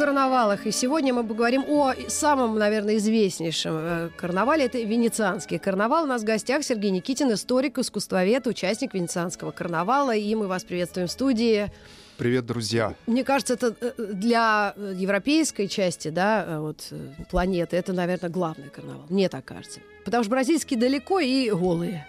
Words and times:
Карнавалах. 0.00 0.66
И 0.66 0.72
сегодня 0.72 1.12
мы 1.12 1.24
поговорим 1.24 1.62
о 1.68 1.92
самом, 2.08 2.58
наверное, 2.58 2.96
известнейшем 2.96 3.74
э, 3.76 4.08
карнавале. 4.16 4.64
Это 4.64 4.78
венецианский 4.78 5.58
карнавал. 5.58 6.04
У 6.04 6.06
нас 6.06 6.22
в 6.22 6.24
гостях 6.24 6.64
Сергей 6.64 6.90
Никитин, 6.90 7.30
историк, 7.34 7.78
искусствовед, 7.78 8.46
участник 8.46 8.94
венецианского 8.94 9.50
карнавала. 9.50 10.16
И 10.16 10.34
мы 10.34 10.46
вас 10.46 10.64
приветствуем 10.64 11.06
в 11.06 11.10
студии. 11.10 11.70
Привет, 12.16 12.46
друзья. 12.46 12.94
Мне 13.06 13.24
кажется, 13.24 13.54
это 13.54 13.74
э, 13.78 13.92
для 13.98 14.74
европейской 14.76 15.66
части 15.66 16.08
да, 16.08 16.46
э, 16.46 16.58
вот, 16.60 16.86
э, 16.92 17.10
планеты 17.30 17.76
это, 17.76 17.92
наверное, 17.92 18.30
главный 18.30 18.70
карнавал. 18.70 19.04
Мне 19.10 19.28
так 19.28 19.44
кажется. 19.44 19.80
Потому 20.06 20.24
что 20.24 20.30
бразильский 20.30 20.78
далеко 20.78 21.20
и 21.20 21.50
голые. 21.50 22.06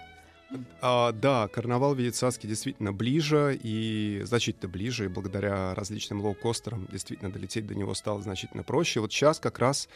А, 0.81 1.11
да, 1.11 1.47
карнавал 1.47 1.93
венецианский 1.95 2.49
действительно 2.49 2.91
ближе 2.91 3.57
и 3.61 4.21
значительно 4.25 4.67
ближе, 4.69 5.05
и 5.05 5.07
благодаря 5.07 5.73
различным 5.75 6.21
лоукостерам 6.21 6.87
действительно 6.91 7.31
долететь 7.31 7.67
до 7.67 7.75
него 7.75 7.93
стало 7.93 8.21
значительно 8.21 8.63
проще. 8.63 8.99
Вот 8.99 9.11
сейчас 9.13 9.39
как 9.39 9.59
раз 9.59 9.87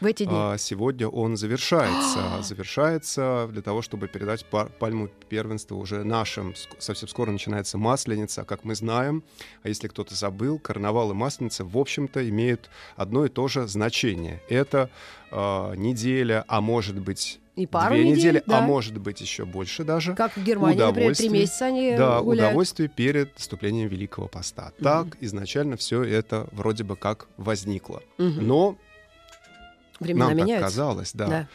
В 0.00 0.06
эти 0.06 0.24
дни. 0.24 0.32
а, 0.32 0.56
сегодня 0.58 1.08
он 1.08 1.36
завершается. 1.36 2.42
завершается 2.42 3.48
для 3.50 3.62
того, 3.62 3.82
чтобы 3.82 4.06
передать 4.08 4.44
пар- 4.44 4.68
пальму 4.68 5.08
первенства 5.28 5.74
уже 5.76 6.04
нашим. 6.04 6.54
Совсем 6.78 7.08
скоро 7.08 7.30
начинается 7.30 7.78
Масленица, 7.78 8.42
а 8.42 8.44
как 8.44 8.64
мы 8.64 8.74
знаем. 8.74 9.24
А 9.62 9.68
если 9.68 9.88
кто-то 9.88 10.14
забыл, 10.14 10.58
карнавал 10.58 11.10
и 11.10 11.14
Масленица, 11.14 11.64
в 11.64 11.76
общем-то, 11.76 12.28
имеют 12.28 12.70
одно 12.96 13.24
и 13.24 13.28
то 13.28 13.48
же 13.48 13.66
значение. 13.66 14.42
Это 14.48 14.90
а, 15.30 15.72
неделя, 15.74 16.44
а 16.48 16.60
может 16.60 16.98
быть 17.00 17.40
И 17.56 17.66
пару 17.66 17.94
две 17.94 18.04
недель, 18.04 18.16
недели, 18.18 18.42
да. 18.46 18.58
а 18.58 18.60
может 18.62 18.98
быть 18.98 19.20
еще 19.20 19.44
больше 19.44 19.84
даже. 19.84 20.14
Как 20.14 20.36
в 20.36 20.42
Германии, 20.42 20.78
например, 20.80 21.14
три 21.16 21.28
месяца 21.28 21.66
они 21.66 21.94
Да, 21.96 22.20
гуляют. 22.20 22.50
удовольствие 22.50 22.88
перед 22.88 23.30
вступлением 23.36 23.88
Великого 23.88 24.26
Поста. 24.26 24.72
Так 24.82 25.16
изначально 25.20 25.76
все 25.76 26.02
это 26.02 26.48
вроде 26.50 26.82
бы 26.82 26.96
как 26.96 27.28
возникло. 27.36 28.02
Мгм. 28.18 28.46
Но 28.46 28.76
Времена 30.00 30.28
нам 30.30 30.36
так 30.38 30.46
меняются. 30.46 30.66
казалось, 30.68 31.12
да. 31.14 31.26
Да. 31.28 31.48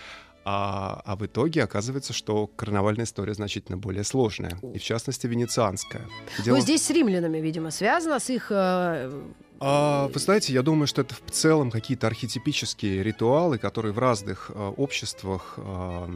А, 0.45 1.01
а 1.05 1.15
в 1.17 1.25
итоге 1.25 1.63
оказывается, 1.63 2.13
что 2.13 2.47
карнавальная 2.47 3.03
история 3.05 3.33
значительно 3.33 3.77
более 3.77 4.05
сложная. 4.05 4.57
И 4.73 4.79
в 4.79 4.83
частности, 4.83 5.27
венецианская. 5.27 6.03
Дело 6.45 6.55
Ну, 6.55 6.61
здесь 6.61 6.81
с 6.85 6.89
римлянами, 6.89 7.39
видимо, 7.39 7.71
связано, 7.71 8.19
с 8.19 8.29
их... 8.29 8.47
э, 8.49 9.11
А, 9.59 10.07
вы 10.07 10.19
знаете, 10.19 10.53
я 10.53 10.61
думаю, 10.61 10.87
что 10.87 11.01
это 11.01 11.15
в 11.15 11.31
целом 11.31 11.71
какие-то 11.71 12.07
архетипические 12.07 13.03
ритуалы, 13.03 13.57
которые 13.57 13.91
в 13.91 13.99
разных 13.99 14.51
э, 14.53 14.73
обществах 14.77 15.55
а, 15.57 16.09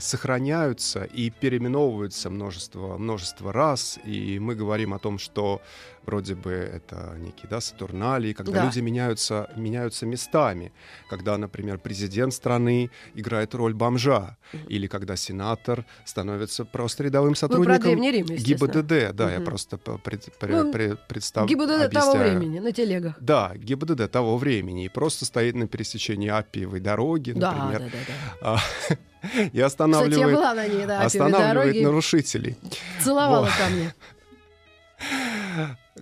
сохраняются 0.00 1.04
и 1.04 1.30
переименовываются 1.30 2.30
множество, 2.30 2.98
множество 2.98 3.52
раз. 3.52 3.98
И 4.04 4.38
мы 4.38 4.54
говорим 4.54 4.92
о 4.94 4.98
том, 4.98 5.18
что 5.18 5.60
вроде 6.06 6.34
бы 6.34 6.50
это 6.52 7.14
некие 7.18 7.48
да, 7.50 7.60
сатурналии, 7.60 8.32
когда 8.32 8.52
Да. 8.52 8.64
люди 8.64 8.80
меняются, 8.80 9.50
меняются 9.56 10.06
местами. 10.06 10.72
Когда, 11.10 11.36
например, 11.36 11.78
президент 11.78 12.32
страны 12.32 12.90
играет 13.14 13.54
роль 13.54 13.74
бомжа. 13.74 14.36
Или 14.68 14.86
когда 14.86 15.16
сенатор 15.16 15.84
становится 16.04 16.64
просто 16.64 17.04
рядовым 17.04 17.34
сотрудником 17.34 18.02
Рим. 18.02 18.24
ГИБДД. 18.26 19.12
Да, 19.14 19.30
я 19.30 19.36
Мгм. 19.38 19.44
просто 19.44 19.76
пред- 19.76 20.28
пре- 20.40 20.62
Ну, 20.64 20.70
пре- 20.72 20.98
представ- 21.08 21.46
ГИБДД 21.48 21.90
того 21.90 22.12
объясняю. 22.12 22.38
времени, 22.38 22.58
на 22.60 22.72
телегах. 22.72 23.16
Да, 23.20 23.52
ГИБДД 23.56 24.08
того 24.10 24.38
времени. 24.38 24.84
И 24.86 24.88
просто 24.88 25.24
стоит 25.24 25.54
на 25.56 25.66
пересечении 25.68 26.28
Аппиевой 26.28 26.80
дороги, 26.80 27.32
Да, 27.32 27.52
например, 27.52 27.80
да, 27.80 27.98
да, 28.40 28.54
да. 28.88 28.98
а, 29.34 29.40
и 29.40 29.46
Кстати, 29.46 29.50
я 29.56 29.66
останавливает, 29.66 30.34
была 30.36 30.54
на 30.54 30.66
ней, 30.68 30.86
да, 30.86 31.00
останавливает 31.02 31.82
нарушителей. 31.82 32.56
целовала 33.02 33.44
Вот. 33.46 33.50
камни. 33.56 33.92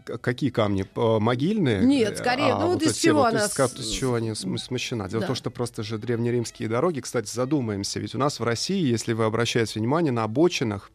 К- 0.05 0.19
Какие 0.19 0.51
камни? 0.51 0.83
П- 0.83 1.19
Могильные? 1.19 1.85
Нет, 1.85 2.19
скорее, 2.19 2.55
ну 2.55 2.69
вот 2.69 2.83
из 2.83 2.97
чего 2.97 3.21
вот, 3.23 3.29
она 3.35 3.45
из 3.47 3.53
с- 3.53 3.91
чего 3.91 4.15
они 4.15 4.35
см- 4.35 4.59
смущена? 4.63 5.09
Дело 5.09 5.21
Да. 5.21 5.27
в 5.27 5.29
том, 5.29 5.37
что 5.37 5.51
просто 5.51 5.83
же 5.83 5.99
древнеримские 5.99 6.69
дороги, 6.69 7.01
кстати, 7.01 7.29
задумаемся, 7.33 7.99
ведь 7.99 8.15
у 8.15 8.19
нас 8.19 8.39
в 8.39 8.45
России, 8.45 8.87
если 8.87 9.13
вы 9.15 9.25
обращаете 9.25 9.81
внимание, 9.81 10.13
на 10.13 10.23
обочинах, 10.25 10.91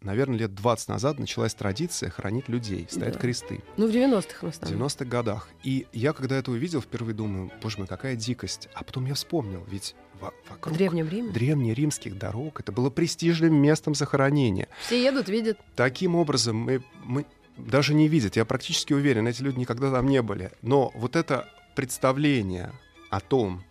наверное, 0.00 0.38
лет 0.38 0.54
20 0.54 0.88
назад 0.88 1.18
началась 1.18 1.54
традиция 1.54 2.10
хранить 2.10 2.48
людей, 2.48 2.86
стоят 2.90 3.14
Да. 3.14 3.18
кресты. 3.20 3.62
Ну, 3.76 3.86
в 3.88 3.90
90-х 3.90 4.46
в 4.46 4.50
В 4.50 4.54
основном. 4.54 4.78
90-х 4.86 5.04
годах. 5.04 5.48
И 5.64 5.86
я, 5.92 6.12
когда 6.12 6.36
это 6.36 6.50
увидел, 6.52 6.80
впервые 6.80 7.14
думаю, 7.14 7.50
боже 7.62 7.78
мой, 7.78 7.86
какая 7.86 8.14
дикость. 8.16 8.68
А 8.74 8.82
потом 8.84 9.06
я 9.06 9.14
вспомнил, 9.14 9.64
ведь 9.70 9.94
В 10.09 10.09
вокруг 10.48 10.76
Древнем 10.76 11.08
Риме. 11.08 11.30
древнеримских 11.30 12.18
дорог 12.18 12.60
это 12.60 12.72
было 12.72 12.90
престижным 12.90 13.54
местом 13.54 13.94
захоронения. 13.94 14.68
Все 14.86 15.02
едут, 15.02 15.28
видят. 15.28 15.58
Таким 15.76 16.14
образом, 16.14 16.56
мы, 16.56 16.82
мы 17.04 17.26
даже 17.56 17.94
не 17.94 18.08
видят, 18.08 18.36
я 18.36 18.44
практически 18.44 18.92
уверен, 18.92 19.26
эти 19.26 19.42
люди 19.42 19.58
никогда 19.58 19.90
там 19.90 20.06
не 20.06 20.22
были. 20.22 20.52
Но 20.62 20.92
вот 20.94 21.16
это 21.16 21.48
представление 21.74 22.72
о 23.10 23.20
том, 23.20 23.62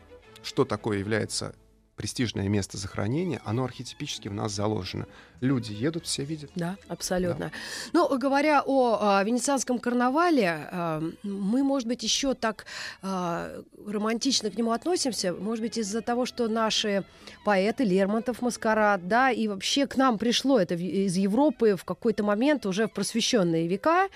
что 0.43 0.65
такое 0.65 0.99
является 0.99 1.55
престижное 1.99 2.47
место 2.47 2.77
захоронения, 2.77 3.41
оно 3.43 3.65
архетипически 3.65 4.29
в 4.29 4.33
нас 4.33 4.53
заложено. 4.53 5.05
Люди 5.41 5.73
едут, 5.73 6.05
все 6.05 6.23
видят. 6.23 6.49
Да, 6.55 6.77
абсолютно. 6.87 7.51
Ну, 7.91 8.17
говоря 8.17 8.63
о 8.65 8.97
а, 9.01 9.23
венецианском 9.25 9.79
карнавале, 9.79 10.69
а, 10.71 11.03
мы, 11.23 11.61
может 11.61 11.89
быть, 11.89 12.01
еще 12.01 12.35
так 12.35 12.65
а, 13.01 13.51
романтично 13.85 14.49
к 14.49 14.57
нему 14.57 14.71
относимся, 14.71 15.33
может 15.33 15.61
быть, 15.61 15.77
из-за 15.77 16.01
того, 16.01 16.25
что 16.25 16.47
наши 16.47 17.03
поэты, 17.43 17.83
Лермонтов, 17.83 18.41
Маскарад, 18.41 19.09
да, 19.09 19.29
и 19.29 19.49
вообще 19.49 19.85
к 19.85 19.97
нам 19.97 20.17
пришло 20.17 20.57
это 20.57 20.75
из 20.75 21.17
Европы 21.17 21.75
в 21.75 21.83
какой-то 21.83 22.23
момент 22.23 22.65
уже 22.65 22.87
в 22.87 22.93
просвещенные 22.93 23.67
века, 23.67 24.07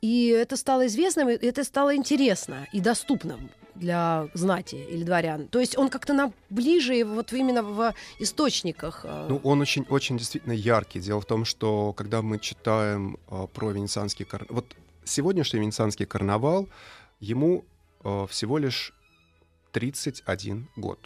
и 0.00 0.28
это 0.28 0.56
стало 0.56 0.86
известным, 0.86 1.28
и 1.28 1.32
это 1.32 1.64
стало 1.64 1.96
интересно 1.96 2.68
и 2.72 2.78
доступным 2.78 3.50
для 3.74 4.28
знати 4.34 4.76
или 4.76 5.04
дворян. 5.04 5.48
То 5.48 5.58
есть 5.60 5.76
он 5.78 5.88
как-то 5.88 6.12
нам 6.14 6.32
ближе 6.50 7.04
вот 7.04 7.32
именно 7.32 7.62
в 7.62 7.94
источниках. 8.20 9.04
а, 9.04 9.26
Ну, 9.28 9.40
он 9.44 9.60
очень, 9.60 9.84
очень 9.90 10.16
действительно 10.18 10.52
яркий. 10.52 11.00
Дело 11.00 11.20
в 11.20 11.24
том, 11.24 11.44
что 11.44 11.92
когда 11.92 12.22
мы 12.22 12.38
читаем 12.38 13.16
э, 13.30 13.46
про 13.52 13.70
венецианский 13.72 14.24
карнавал... 14.24 14.54
Вот 14.62 14.76
сегодняшний 15.04 15.60
венецианский 15.60 16.06
карнавал, 16.06 16.68
ему 17.20 17.64
э, 18.04 18.26
всего 18.28 18.58
лишь 18.58 18.92
31 19.72 20.68
год. 20.76 20.98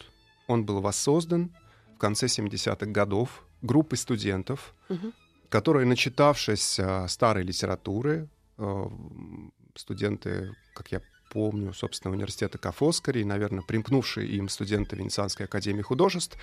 Он 0.47 0.65
был 0.65 0.81
воссоздан 0.81 1.51
в 1.95 1.97
конце 1.97 2.27
70-х 2.27 2.85
годов 2.85 3.43
группой 3.61 3.97
студентов, 3.97 4.73
Мгм. 4.89 5.13
которые, 5.49 5.85
начитавшись 5.85 6.79
э, 6.79 7.07
старой 7.07 7.43
литературы, 7.43 8.27
э, 8.57 8.85
студенты, 9.75 10.55
как 10.73 10.91
я 10.91 11.01
помню, 11.29 11.73
собственно, 11.73 12.13
университета 12.13 12.57
Кафоскари, 12.57 13.19
и, 13.21 13.25
наверное, 13.25 13.61
примкнувшие 13.61 14.27
им 14.27 14.49
студенты 14.49 14.95
Венецианской 14.95 15.45
академии 15.45 15.81
художеств, 15.81 16.37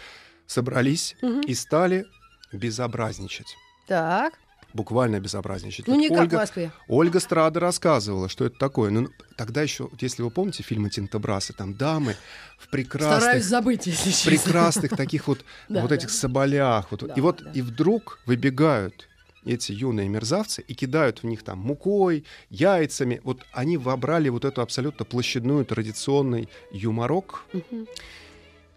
собрались 0.46 1.16
Мгм. 1.22 1.40
и 1.40 1.54
стали 1.54 2.06
безобразничать. 2.52 3.56
Так. 3.86 4.34
Буквально 4.72 5.20
безобразничать. 5.20 5.86
Ну, 5.86 5.94
Вот 5.94 6.00
не 6.00 6.08
как 6.08 6.18
в 6.18 6.20
Ольга, 6.22 6.36
Москве. 6.38 6.72
Ольга 6.88 7.20
Страда 7.20 7.60
рассказывала, 7.60 8.28
что 8.28 8.44
это 8.44 8.58
такое. 8.58 8.90
Ну, 8.90 9.08
тогда 9.36 9.62
еще, 9.62 9.88
если 10.00 10.22
вы 10.22 10.30
помните 10.30 10.62
фильмы 10.62 10.90
Тинтобрасы, 10.90 11.52
там 11.54 11.74
дамы 11.74 12.14
в 12.58 12.68
прекрасных, 12.68 13.20
Стараюсь 13.22 13.44
забыть, 13.44 13.86
если 13.86 14.10
честно. 14.10 14.30
прекрасных 14.30 14.96
таких 14.96 15.28
вот, 15.28 15.44
Да, 15.68 15.80
вот 15.80 15.88
да. 15.90 15.94
этих 15.96 16.10
соболях. 16.10 16.90
Вот, 16.90 17.06
Да, 17.06 17.14
и 17.14 17.20
вот 17.20 17.42
да. 17.42 17.50
и 17.52 17.62
вдруг 17.62 18.18
выбегают 18.26 19.08
эти 19.46 19.72
юные 19.72 20.08
мерзавцы 20.08 20.62
и 20.62 20.74
кидают 20.74 21.22
в 21.22 21.26
них 21.26 21.42
там 21.42 21.58
мукой, 21.58 22.24
яйцами. 22.50 23.20
Вот 23.24 23.44
они 23.52 23.76
вобрали 23.76 24.28
вот 24.28 24.44
эту 24.44 24.60
абсолютно 24.62 25.04
площадную 25.04 25.64
традиционный 25.64 26.48
юморок. 26.72 27.46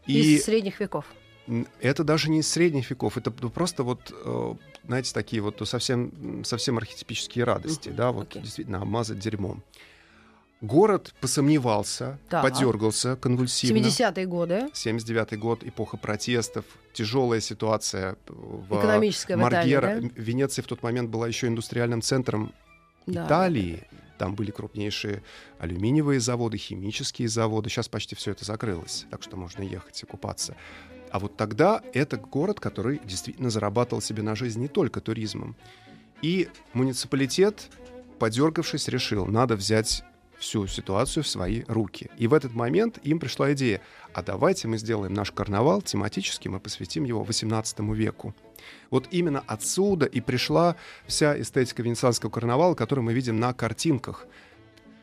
И 0.05 0.35
Из 0.35 0.45
средних 0.45 0.79
веков. 0.79 1.05
Это 1.81 2.03
даже 2.03 2.29
не 2.29 2.39
из 2.39 2.47
средних 2.47 2.89
веков, 2.91 3.17
это 3.17 3.31
просто 3.31 3.83
вот, 3.83 4.11
э, 4.11 4.53
знаете, 4.85 5.13
такие 5.13 5.41
вот 5.41 5.59
совсем, 5.67 6.43
совсем 6.45 6.77
архетипические 6.77 7.43
радости, 7.43 7.89
да, 7.89 8.11
вот 8.11 8.27
окей. 8.29 8.43
действительно 8.43 8.81
обмазать 8.81 9.17
дерьмом. 9.17 9.63
Город 10.61 11.13
посомневался, 11.21 12.19
Так. 12.29 12.43
подергался 12.43 13.15
конвульсивно. 13.15 13.77
70-е 13.77 14.25
годы. 14.25 14.67
79 14.73 15.39
год, 15.39 15.63
эпоха 15.63 15.95
протестов, 15.95 16.65
тяжелая 16.91 17.39
ситуация 17.39 18.17
в 18.27 18.77
Экономическая 18.77 19.37
в 19.37 19.39
Италии, 19.39 19.75
Маргера. 19.75 20.01
да? 20.01 20.09
Венеция 20.15 20.63
в 20.63 20.67
тот 20.67 20.83
момент 20.83 21.09
была 21.09 21.27
еще 21.29 21.47
индустриальным 21.47 22.01
центром 22.01 22.51
Да. 23.05 23.25
Италии. 23.25 23.87
Там 24.17 24.35
были 24.35 24.51
крупнейшие 24.51 25.23
алюминиевые 25.59 26.19
заводы, 26.19 26.57
химические 26.57 27.29
заводы. 27.29 27.69
Сейчас 27.69 27.87
почти 27.87 28.15
все 28.15 28.31
это 28.31 28.43
закрылось, 28.43 29.05
так 29.09 29.23
что 29.23 29.37
можно 29.37 29.63
ехать 29.63 30.03
и 30.03 30.05
купаться. 30.05 30.57
А 31.09 31.19
вот 31.19 31.37
тогда 31.37 31.81
это 31.93 32.17
город, 32.17 32.59
который 32.59 32.99
действительно 33.05 33.49
зарабатывал 33.49 34.01
себе 34.01 34.23
на 34.23 34.35
жизнь 34.35 34.59
не 34.59 34.67
только 34.67 34.99
туризмом. 34.99 35.55
И 36.21 36.49
муниципалитет, 36.73 37.69
подергавшись, 38.19 38.89
решил, 38.89 39.25
надо 39.25 39.55
взять 39.55 40.03
всю 40.39 40.67
ситуацию 40.67 41.23
в 41.23 41.27
свои 41.27 41.63
руки. 41.67 42.09
И 42.17 42.27
в 42.27 42.33
этот 42.33 42.53
момент 42.53 42.97
им 43.03 43.19
пришла 43.19 43.53
идея, 43.53 43.81
а 44.13 44.23
давайте 44.23 44.67
мы 44.67 44.77
сделаем 44.77 45.13
наш 45.13 45.31
карнавал 45.31 45.81
тематическим 45.81 46.55
и 46.55 46.59
посвятим 46.59 47.03
его 47.03 47.23
XVIII 47.23 47.93
веку. 47.93 48.33
Вот 48.89 49.07
именно 49.11 49.43
отсюда 49.45 50.05
и 50.05 50.21
пришла 50.21 50.75
вся 51.05 51.39
эстетика 51.39 51.83
венецианского 51.83 52.29
карнавала, 52.29 52.75
которую 52.75 53.05
мы 53.05 53.13
видим 53.13 53.39
на 53.39 53.53
картинках. 53.53 54.25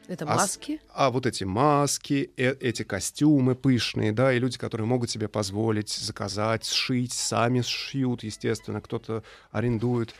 Это 0.08 0.24
А 0.24 0.36
маски? 0.36 0.80
А 0.94 1.10
вот 1.10 1.26
эти 1.26 1.44
маски, 1.44 2.30
э- 2.36 2.56
эти 2.60 2.84
костюмы 2.84 3.56
пышные, 3.56 4.12
да, 4.12 4.32
и 4.32 4.38
люди, 4.38 4.56
которые 4.56 4.86
могут 4.86 5.10
себе 5.10 5.28
позволить 5.28 5.90
заказать, 5.90 6.64
сшить, 6.64 7.12
сами 7.12 7.60
сшьют, 7.60 8.22
естественно, 8.22 8.80
кто-то 8.80 9.24
арендует, 9.50 10.14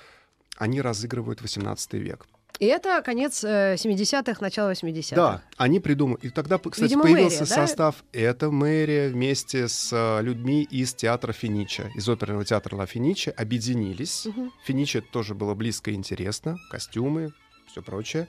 они 0.56 0.80
разыгрывают 0.80 1.40
18 1.40 1.94
век. 1.94 2.26
И 2.58 2.64
это 2.66 3.02
конец 3.02 3.44
э, 3.44 3.75
70-х, 3.75 4.38
начало 4.40 4.72
80-х. 4.72 5.14
Да, 5.14 5.43
они 5.58 5.78
придумали. 5.78 6.20
И 6.22 6.31
тогда, 6.31 6.58
кстати, 6.58 6.84
Видимо, 6.84 7.02
появился 7.02 7.40
мэрия, 7.43 7.54
да? 7.54 7.66
состав. 7.66 8.04
Это 8.12 8.50
мэрия 8.50 9.08
вместе 9.10 9.69
с 9.69 9.90
э, 9.93 10.22
людьми 10.22 10.62
из 10.62 10.94
театра 10.94 11.32
Финича, 11.32 11.90
из 11.94 12.08
оперного 12.08 12.44
театра 12.46 12.76
Ла 12.76 12.87
Финича, 12.87 13.31
объединились. 13.37 14.25
Мгм. 14.26 14.52
Финиче 14.64 15.02
тоже 15.02 15.34
было 15.34 15.54
близко 15.54 15.90
и 15.90 15.94
интересно. 15.94 16.56
Костюмы, 16.70 17.34
все 17.70 17.82
прочее. 17.82 18.26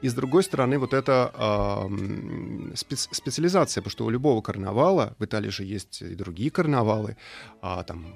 И 0.00 0.08
с 0.08 0.14
другой 0.14 0.44
стороны, 0.44 0.78
вот 0.78 0.94
эта 0.94 1.32
спец- 2.74 3.08
специализация, 3.10 3.82
потому 3.82 3.90
что 3.90 4.04
у 4.04 4.10
любого 4.10 4.40
карнавала, 4.40 5.16
в 5.18 5.24
Италии 5.24 5.50
же 5.50 5.64
есть 5.64 6.02
и 6.02 6.14
другие 6.14 6.50
карнавалы, 6.52 7.16
а, 7.60 7.82
там 7.82 8.14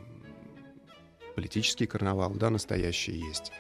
политические 1.34 1.88
карнавалы, 1.88 2.36
да, 2.36 2.50
настоящие 2.50 3.18
есть, 3.18 3.50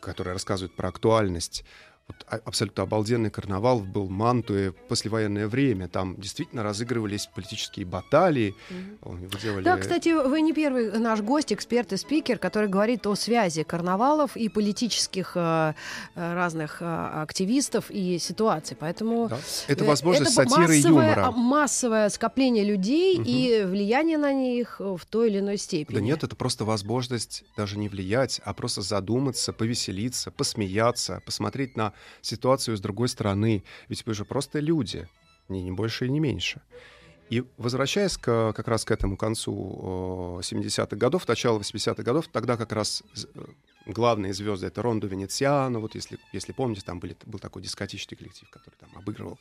которые 0.00 0.32
рассказывают 0.32 0.74
про 0.74 0.88
актуальность. 0.88 1.64
Вот 2.06 2.16
а- 2.28 2.40
абсолютно 2.44 2.82
обалденный 2.82 3.30
карнавал 3.30 3.80
был 3.80 4.04
в 4.04 4.10
Мантуе 4.10 4.72
послевоенное 4.72 5.48
время. 5.48 5.88
Там 5.88 6.16
действительно 6.20 6.62
разыгрывались 6.62 7.30
политические 7.34 7.86
баталии. 7.86 8.54
Его 9.02 9.16
делали... 9.42 9.64
Да, 9.64 9.78
кстати, 9.78 10.10
вы 10.10 10.42
не 10.42 10.52
первый 10.52 10.98
наш 10.98 11.22
гость, 11.22 11.50
эксперт 11.54 11.94
и 11.94 11.96
спикер, 11.96 12.38
который 12.38 12.68
говорит 12.68 13.06
о 13.06 13.14
связи 13.14 13.62
карнавалов 13.62 14.36
и 14.36 14.50
политических 14.50 15.32
э, 15.34 15.72
э, 16.14 16.34
разных 16.34 16.82
э, 16.82 16.84
активистов 16.84 17.90
и 17.90 18.18
ситуаций. 18.18 18.76
Поэтому 18.78 19.28
Да. 19.28 19.38
Это 19.68 19.84
возможность 19.84 20.32
это 20.36 20.42
сатиры 20.50 20.74
массовое, 20.74 21.08
юмора. 21.08 21.26
а, 21.28 21.30
массовое 21.32 22.08
скопление 22.10 22.64
людей 22.64 23.18
Мгм. 23.18 23.24
и 23.26 23.62
влияние 23.64 24.18
на 24.18 24.32
них 24.34 24.78
в 24.78 25.00
той 25.08 25.30
или 25.30 25.38
иной 25.38 25.56
степени. 25.56 25.94
Да 25.96 26.02
нет, 26.02 26.22
это 26.22 26.36
просто 26.36 26.66
возможность 26.66 27.44
даже 27.56 27.78
не 27.78 27.88
влиять, 27.88 28.42
а 28.44 28.52
просто 28.52 28.82
задуматься, 28.82 29.54
повеселиться, 29.54 30.30
посмеяться, 30.30 31.22
посмотреть 31.24 31.78
на 31.78 31.93
ситуацию 32.20 32.76
с 32.76 32.80
другой 32.80 33.08
стороны. 33.08 33.64
Ведь 33.88 34.06
вы 34.06 34.14
же 34.14 34.24
просто 34.24 34.60
люди, 34.60 35.08
ни, 35.48 35.58
не 35.58 35.72
больше 35.72 36.06
и 36.06 36.10
не 36.10 36.20
меньше. 36.20 36.60
И 37.30 37.42
возвращаясь 37.56 38.16
к, 38.16 38.52
как 38.52 38.68
раз 38.68 38.84
к 38.84 38.90
этому 38.90 39.16
концу 39.16 40.40
э, 40.40 40.42
70-х 40.42 40.96
годов, 40.96 41.26
начало 41.26 41.58
80-х 41.58 42.02
годов, 42.02 42.28
тогда 42.28 42.56
как 42.56 42.72
раз 42.72 43.02
э, 43.34 43.44
главные 43.86 44.34
звезды 44.34 44.66
это 44.66 44.82
Рондо 44.82 45.06
Венециано, 45.06 45.80
вот 45.80 45.94
если, 45.94 46.18
если 46.32 46.52
помните, 46.52 46.82
там 46.84 47.00
были, 47.00 47.16
был 47.24 47.38
такой 47.38 47.62
дискотечный 47.62 48.16
коллектив, 48.16 48.48
который 48.50 48.74
там 48.78 48.90
обыгрывал 48.94 49.38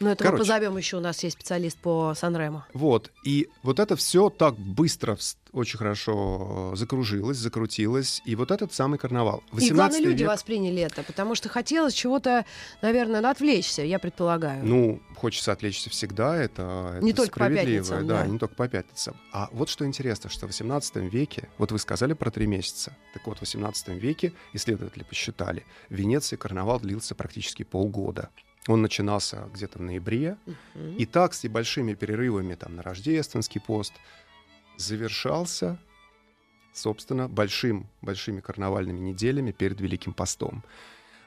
Но 0.00 0.10
это 0.10 0.24
Короче. 0.24 0.42
мы 0.42 0.46
позовем 0.46 0.76
еще, 0.76 0.96
у 0.96 1.00
нас 1.00 1.22
есть 1.24 1.34
специалист 1.36 1.76
по 1.78 2.14
Санремо. 2.14 2.66
Вот. 2.72 3.10
И 3.24 3.48
вот 3.62 3.80
это 3.80 3.96
все 3.96 4.30
так 4.30 4.56
быстро, 4.56 5.16
очень 5.52 5.78
хорошо 5.78 6.70
э, 6.72 6.76
закружилось, 6.76 7.36
закрутилось. 7.36 8.22
И 8.24 8.36
вот 8.36 8.50
этот 8.50 8.72
самый 8.72 8.98
карнавал. 8.98 9.42
И 9.52 9.70
главное, 9.70 9.98
18 9.98 10.00
люди 10.04 10.22
век. 10.22 10.30
восприняли 10.30 10.82
это, 10.82 11.02
потому 11.02 11.34
что 11.34 11.48
хотелось 11.48 11.94
чего-то, 11.94 12.44
наверное, 12.82 13.28
отвлечься, 13.28 13.82
я 13.82 13.98
предполагаю. 13.98 14.64
Ну, 14.64 15.00
хочется 15.16 15.52
отвлечься 15.52 15.90
всегда, 15.90 16.36
это, 16.36 16.92
это 16.96 17.04
Не 17.04 17.12
только 17.12 17.38
по 17.38 17.48
пятницам, 17.48 18.06
да, 18.06 18.22
да. 18.22 18.26
не 18.26 18.38
только 18.38 18.54
по 18.54 18.68
пятницам. 18.68 19.16
А 19.32 19.48
вот 19.52 19.68
что 19.68 19.84
интересно, 19.84 20.30
что 20.30 20.46
в 20.46 20.50
18 20.50 20.96
веке, 20.96 21.48
вот 21.58 21.72
вы 21.72 21.78
сказали 21.78 22.12
про 22.12 22.30
три 22.30 22.46
месяца, 22.46 22.96
так 23.14 23.26
вот 23.26 23.38
в 23.38 23.40
18 23.40 23.88
веке 23.88 24.32
исследователи 24.52 25.02
посчитали, 25.02 25.64
в 25.88 25.94
Венеции 25.94 26.36
карнавал 26.36 26.80
длился 26.80 27.14
практически 27.14 27.62
полгода. 27.62 28.30
Он 28.68 28.80
начинался 28.82 29.48
где-то 29.52 29.78
в 29.78 29.82
ноябре, 29.82 30.36
Мгм. 30.46 30.96
И 30.96 31.06
так 31.06 31.34
с 31.34 31.42
небольшими 31.42 31.94
перерывами 31.94 32.54
там, 32.54 32.76
на 32.76 32.82
рождественский 32.82 33.60
пост 33.60 33.92
завершался, 34.76 35.78
собственно, 36.72 37.28
большим, 37.28 37.88
большими 38.02 38.40
карнавальными 38.40 39.00
неделями 39.00 39.50
перед 39.52 39.80
Великим 39.80 40.12
постом. 40.12 40.62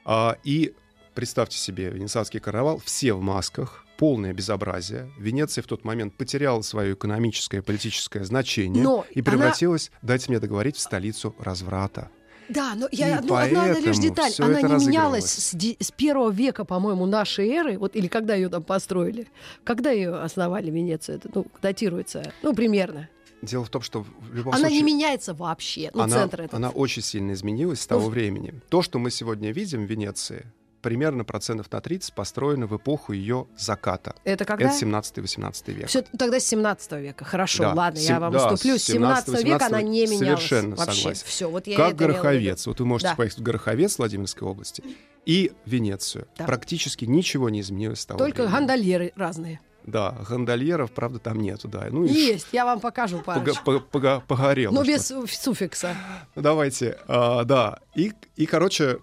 А, 0.05 0.37
и 0.43 0.73
представьте 1.13 1.57
себе, 1.57 1.89
венецианский 1.89 2.39
карнавал, 2.39 2.77
все 2.79 3.13
в 3.13 3.21
масках, 3.21 3.85
полное 3.97 4.33
безобразие. 4.33 5.11
Венеция 5.19 5.61
в 5.61 5.67
тот 5.67 5.83
момент 5.83 6.15
потеряла 6.15 6.61
свое 6.61 6.93
экономическое, 6.93 7.61
политическое 7.61 8.23
значение 8.23 8.83
Но 8.83 9.05
и 9.11 9.19
она- 9.19 9.31
превратилась, 9.31 9.91
дайте 10.01 10.29
мне 10.29 10.39
договорить, 10.39 10.75
в 10.77 10.79
столицу 10.79 11.35
разврата. 11.39 12.09
Да, 12.53 12.73
но 12.75 12.87
И 12.87 12.97
я 12.97 13.17
одну, 13.19 13.35
одна 13.35 13.79
лишь 13.79 13.97
деталь. 13.97 14.31
Она 14.39 14.61
не 14.61 14.73
менялась 14.85 15.25
с, 15.25 15.53
с 15.53 15.91
первого 15.91 16.29
века, 16.31 16.65
по-моему, 16.65 17.05
нашей 17.05 17.49
эры, 17.49 17.77
вот 17.77 17.95
или 17.95 18.07
когда 18.07 18.35
ее 18.35 18.49
там 18.49 18.63
построили, 18.63 19.27
когда 19.63 19.91
ее 19.91 20.15
основали 20.15 20.69
Венецию, 20.71 21.17
это 21.17 21.29
ну 21.33 21.45
датируется, 21.61 22.33
ну 22.43 22.53
примерно. 22.53 23.09
Дело 23.41 23.65
в 23.65 23.69
том, 23.69 23.81
что 23.81 24.01
в 24.03 24.35
любом 24.35 24.53
Она 24.53 24.67
случае... 24.67 24.81
не 24.81 24.83
меняется 24.83 25.33
вообще, 25.33 25.89
ну 25.95 26.01
она, 26.03 26.15
центр 26.19 26.41
этот. 26.41 26.53
она 26.53 26.69
очень 26.69 27.01
сильно 27.01 27.31
изменилась 27.31 27.81
с 27.81 27.89
Ну, 27.89 27.95
того 27.95 28.09
в- 28.09 28.11
времени. 28.11 28.53
То, 28.69 28.81
что 28.83 28.99
мы 28.99 29.09
сегодня 29.09 29.51
видим 29.51 29.85
в 29.87 29.89
Венеции, 29.89 30.45
примерно 30.81 31.23
процентов 31.23 31.71
на 31.71 31.79
30 31.81 32.13
построено 32.13 32.67
в 32.67 32.75
эпоху 32.75 33.13
ее 33.13 33.47
заката. 33.57 34.15
Это 34.23 34.45
когда? 34.45 34.65
Это 34.65 34.75
17-18 34.85 35.71
век. 35.73 35.87
Всё, 35.87 36.01
тогда 36.17 36.39
с 36.39 36.43
17 36.45 36.91
века. 36.93 37.25
Хорошо, 37.25 37.63
Да, 37.63 37.73
ладно, 37.73 37.97
я 37.99 38.05
сем- 38.07 38.19
вам 38.19 38.33
да, 38.33 38.51
уступлю. 38.53 38.77
с 38.77 38.81
С 38.83 38.85
17 38.85 39.43
века 39.43 39.65
она 39.67 39.81
не 39.81 40.05
17 40.07 40.21
менялась. 40.21 40.39
совершенно 40.43 40.75
вообще. 40.75 40.95
согласен. 41.01 41.23
Все, 41.25 41.49
вот 41.49 41.67
я 41.67 41.77
как. 41.77 41.95
Гороховец. 41.95 42.67
Вот 42.67 42.79
вы 42.79 42.85
можете 42.85 43.09
Да. 43.11 43.15
поехать 43.15 43.39
в 43.39 43.41
Гороховец 43.43 43.97
Владимирской 43.97 44.47
области 44.47 44.83
и 45.25 45.51
Венецию. 45.65 46.27
Да. 46.37 46.45
Практически 46.45 47.05
ничего 47.05 47.49
не 47.49 47.61
изменилось 47.61 48.01
с 48.01 48.05
того 48.05 48.17
Только 48.17 48.43
времени. 48.43 48.57
гондольеры 48.57 49.13
разные. 49.15 49.59
Да, 49.83 50.15
гондольеров, 50.29 50.91
правда, 50.91 51.17
там 51.17 51.39
нету, 51.41 51.67
да. 51.67 51.87
Ну, 51.89 52.03
Есть, 52.05 52.49
я 52.51 52.65
вам 52.65 52.79
покажу 52.79 53.17
парочку. 53.25 53.63
пога- 53.65 53.83
пога- 53.91 54.19
погорело. 54.27 54.73
Но 54.73 54.83
без 54.83 55.07
су- 55.07 55.25
суффикса. 55.27 55.95
Ну, 56.35 56.41
Давайте, 56.43 56.99
а, 57.07 57.43
да. 57.45 57.79
И, 57.95 58.13
и, 58.35 58.45
короче, 58.45 58.99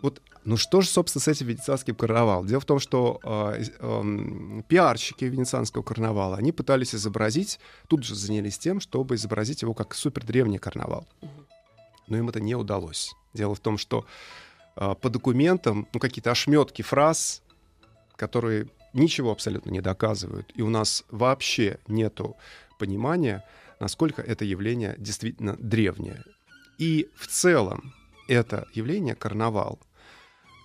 вот, 0.00 0.22
ну 0.44 0.56
что 0.56 0.80
же, 0.80 0.88
собственно, 0.88 1.22
с 1.22 1.28
этим 1.28 1.46
венецианским 1.46 1.94
карнавалом? 1.94 2.46
Дело 2.46 2.60
в 2.60 2.64
том, 2.64 2.78
что 2.78 3.20
из- 3.58 3.72
ам, 3.80 4.64
пиарщики 4.68 5.24
венецианского 5.24 5.82
карнавала, 5.82 6.36
они 6.36 6.52
пытались 6.52 6.94
изобразить, 6.94 7.58
тут 7.88 8.04
же 8.04 8.14
занялись 8.14 8.58
тем, 8.58 8.80
чтобы 8.80 9.14
изобразить 9.14 9.62
его 9.62 9.74
как 9.74 9.94
супер 9.94 10.24
древний 10.24 10.58
карнавал. 10.58 11.06
Но 12.08 12.18
им 12.18 12.28
это 12.28 12.40
не 12.40 12.54
удалось. 12.54 13.14
Дело 13.32 13.54
в 13.54 13.60
том, 13.60 13.78
что 13.78 14.04
а, 14.76 14.94
по 14.94 15.08
документам, 15.08 15.88
ну, 15.92 16.00
какие-то 16.00 16.30
ошметки 16.30 16.82
фраз, 16.82 17.42
которые 18.16 18.68
ничего 18.92 19.32
абсолютно 19.32 19.70
не 19.70 19.80
доказывают, 19.80 20.52
и 20.54 20.62
у 20.62 20.68
нас 20.68 21.04
вообще 21.10 21.78
нету 21.88 22.36
понимания, 22.78 23.44
насколько 23.80 24.22
это 24.22 24.44
явление 24.44 24.94
действительно 24.98 25.56
древнее. 25.58 26.22
И 26.78 27.08
в 27.16 27.26
целом 27.26 27.94
это 28.28 28.66
явление 28.72 29.14
карнавал, 29.14 29.78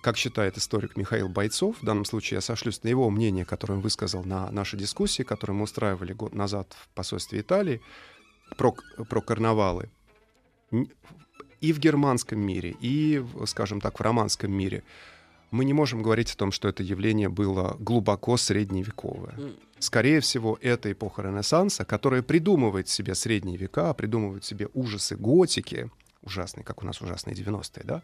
как 0.00 0.16
считает 0.16 0.56
историк 0.56 0.96
Михаил 0.96 1.28
Бойцов, 1.28 1.76
в 1.80 1.84
данном 1.84 2.04
случае 2.04 2.36
я 2.36 2.40
сошлюсь 2.40 2.82
на 2.82 2.88
его 2.88 3.10
мнение, 3.10 3.44
которое 3.44 3.74
он 3.74 3.80
высказал 3.80 4.24
на 4.24 4.50
нашей 4.50 4.78
дискуссии, 4.78 5.22
которую 5.22 5.56
мы 5.58 5.64
устраивали 5.64 6.12
год 6.12 6.34
назад 6.34 6.74
в 6.78 6.88
посольстве 6.94 7.40
Италии, 7.40 7.80
про, 8.56 8.74
про 9.08 9.20
карнавалы. 9.20 9.90
И 11.60 11.72
в 11.72 11.78
германском 11.78 12.40
мире, 12.40 12.74
и, 12.80 13.22
скажем 13.44 13.80
так, 13.80 13.98
в 13.98 14.02
романском 14.02 14.50
мире 14.50 14.82
мы 15.50 15.64
не 15.64 15.72
можем 15.72 16.02
говорить 16.02 16.32
о 16.32 16.36
том, 16.36 16.52
что 16.52 16.68
это 16.68 16.82
явление 16.82 17.28
было 17.28 17.76
глубоко 17.78 18.36
средневековое. 18.36 19.34
Скорее 19.78 20.20
всего, 20.20 20.58
это 20.62 20.90
эпоха 20.92 21.22
Ренессанса, 21.22 21.84
которая 21.84 22.22
придумывает 22.22 22.88
себе 22.88 23.14
средние 23.14 23.56
века, 23.56 23.92
придумывает 23.94 24.44
себе 24.44 24.68
ужасы 24.74 25.16
готики, 25.16 25.90
ужасные, 26.22 26.64
как 26.64 26.82
у 26.82 26.86
нас 26.86 27.00
ужасные 27.00 27.34
90-е, 27.34 27.82
да? 27.84 28.02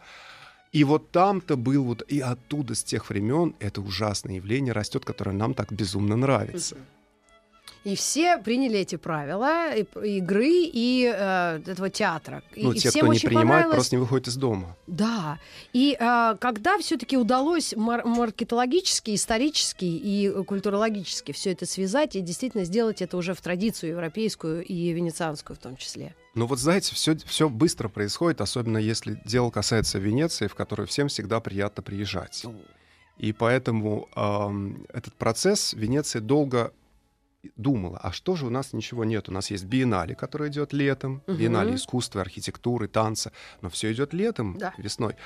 И 0.73 0.85
вот 0.85 1.11
там-то 1.11 1.57
был 1.57 1.85
вот, 1.85 2.03
и 2.09 2.21
оттуда, 2.21 2.75
с 2.75 2.85
тех 2.85 3.09
времен, 3.09 3.55
это 3.61 3.81
ужасное 3.81 4.37
явление 4.37 4.73
растет, 4.73 5.05
которое 5.05 5.33
нам 5.33 5.55
так 5.55 5.73
безумно 5.73 6.17
нравится. 6.17 6.77
И 7.85 7.95
все 7.95 8.39
приняли 8.39 8.79
эти 8.81 8.97
правила 8.97 9.73
и- 9.75 9.87
игры 10.19 10.49
и 10.51 11.05
э, 11.15 11.61
этого 11.67 11.89
театра. 11.89 12.43
И, 12.55 12.63
Ну, 12.65 12.73
и 12.73 12.79
те, 12.79 12.91
всем 12.91 13.05
кто 13.07 13.13
не 13.13 13.21
принимает, 13.21 13.47
понравилось. 13.49 13.75
просто 13.75 13.97
не 13.97 14.01
выходит 14.01 14.29
из 14.29 14.37
дома. 14.37 14.77
Да. 14.87 15.39
И 15.73 15.97
э, 15.99 16.37
когда 16.41 16.79
все-таки 16.79 17.17
удалось 17.17 17.75
мар- 17.77 18.05
маркетологически, 18.05 19.15
исторически 19.15 19.85
и 19.85 20.29
э, 20.29 20.43
культурологически 20.45 21.33
все 21.33 21.53
это 21.53 21.65
связать 21.67 22.17
и 22.17 22.21
действительно 22.21 22.65
сделать 22.65 23.03
это 23.03 23.17
уже 23.17 23.35
в 23.35 23.41
традицию 23.41 23.91
европейскую 23.91 24.65
и 24.65 24.91
венецианскую 24.93 25.57
в 25.57 25.61
том 25.61 25.77
числе. 25.77 26.15
Но 26.35 26.47
вот 26.47 26.59
знаете, 26.59 26.95
все, 26.95 27.17
все 27.25 27.49
быстро 27.49 27.89
происходит, 27.89 28.41
особенно 28.41 28.79
если 28.79 29.21
дело 29.25 29.51
касается 29.51 29.99
Венеции, 29.99 30.49
в 30.49 30.55
которую 30.55 30.87
всем 30.87 31.09
всегда 31.09 31.41
приятно 31.41 31.83
приезжать. 31.83 32.45
И 33.19 33.33
поэтому 33.33 34.09
ам, 34.15 34.85
этот 34.93 35.15
процесс 35.15 35.73
Венеция 35.73 36.21
долго 36.21 36.73
думала, 37.57 37.99
а 38.03 38.13
что 38.13 38.37
же 38.37 38.47
у 38.47 38.51
нас 38.51 38.73
ничего 38.73 39.05
нет? 39.05 39.29
У 39.29 39.33
нас 39.33 39.51
есть 39.51 39.65
биеннале, 39.65 40.15
которое 40.15 40.51
идет 40.51 40.73
летом, 40.73 41.23
Мгм. 41.27 41.39
биеннале 41.39 41.75
искусства, 41.75 42.21
архитектуры, 42.23 42.89
танца, 42.89 43.33
но 43.61 43.69
все 43.71 43.93
идет 43.93 44.13
летом, 44.13 44.57
Да. 44.59 44.73
весной. 44.79 45.17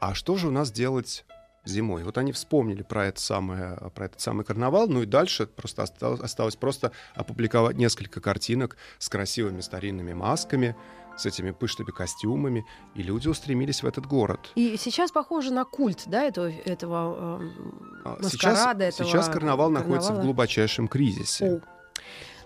А 0.00 0.14
что 0.14 0.36
же 0.36 0.48
у 0.48 0.50
нас 0.50 0.70
делать 0.70 1.24
зимой? 1.64 2.02
Вот 2.04 2.18
они 2.18 2.32
вспомнили 2.32 2.82
про, 2.82 3.06
это 3.06 3.20
самое, 3.20 3.76
про 3.94 4.06
этот 4.06 4.20
самый 4.20 4.44
карнавал, 4.44 4.86
ну 4.88 5.02
и 5.02 5.06
дальше 5.06 5.46
просто 5.46 5.82
осталось, 5.82 6.20
осталось 6.20 6.56
просто 6.56 6.92
опубликовать 7.14 7.76
несколько 7.76 8.20
картинок 8.20 8.76
с 8.98 9.08
красивыми 9.08 9.60
старинными 9.60 10.12
масками, 10.12 10.76
с 11.16 11.26
этими 11.26 11.50
пышными 11.52 11.90
костюмами, 11.90 12.66
и 12.94 13.02
люди 13.02 13.28
устремились 13.28 13.82
в 13.82 13.86
этот 13.86 14.06
город. 14.06 14.50
И 14.54 14.76
сейчас 14.76 15.12
похоже 15.12 15.52
на 15.52 15.64
культ, 15.64 16.02
да, 16.06 16.22
этого, 16.24 16.48
этого 16.50 17.40
А 18.04 18.16
маскарада, 18.20 18.90
Сейчас, 18.90 18.94
этого 19.00 19.08
сейчас 19.08 19.28
карнавал 19.28 19.70
находится 19.70 20.08
в 20.08 20.14
карнавала. 20.14 20.24
глубочайшем 20.24 20.88
кризисе. 20.88 21.44
О. 21.46 21.60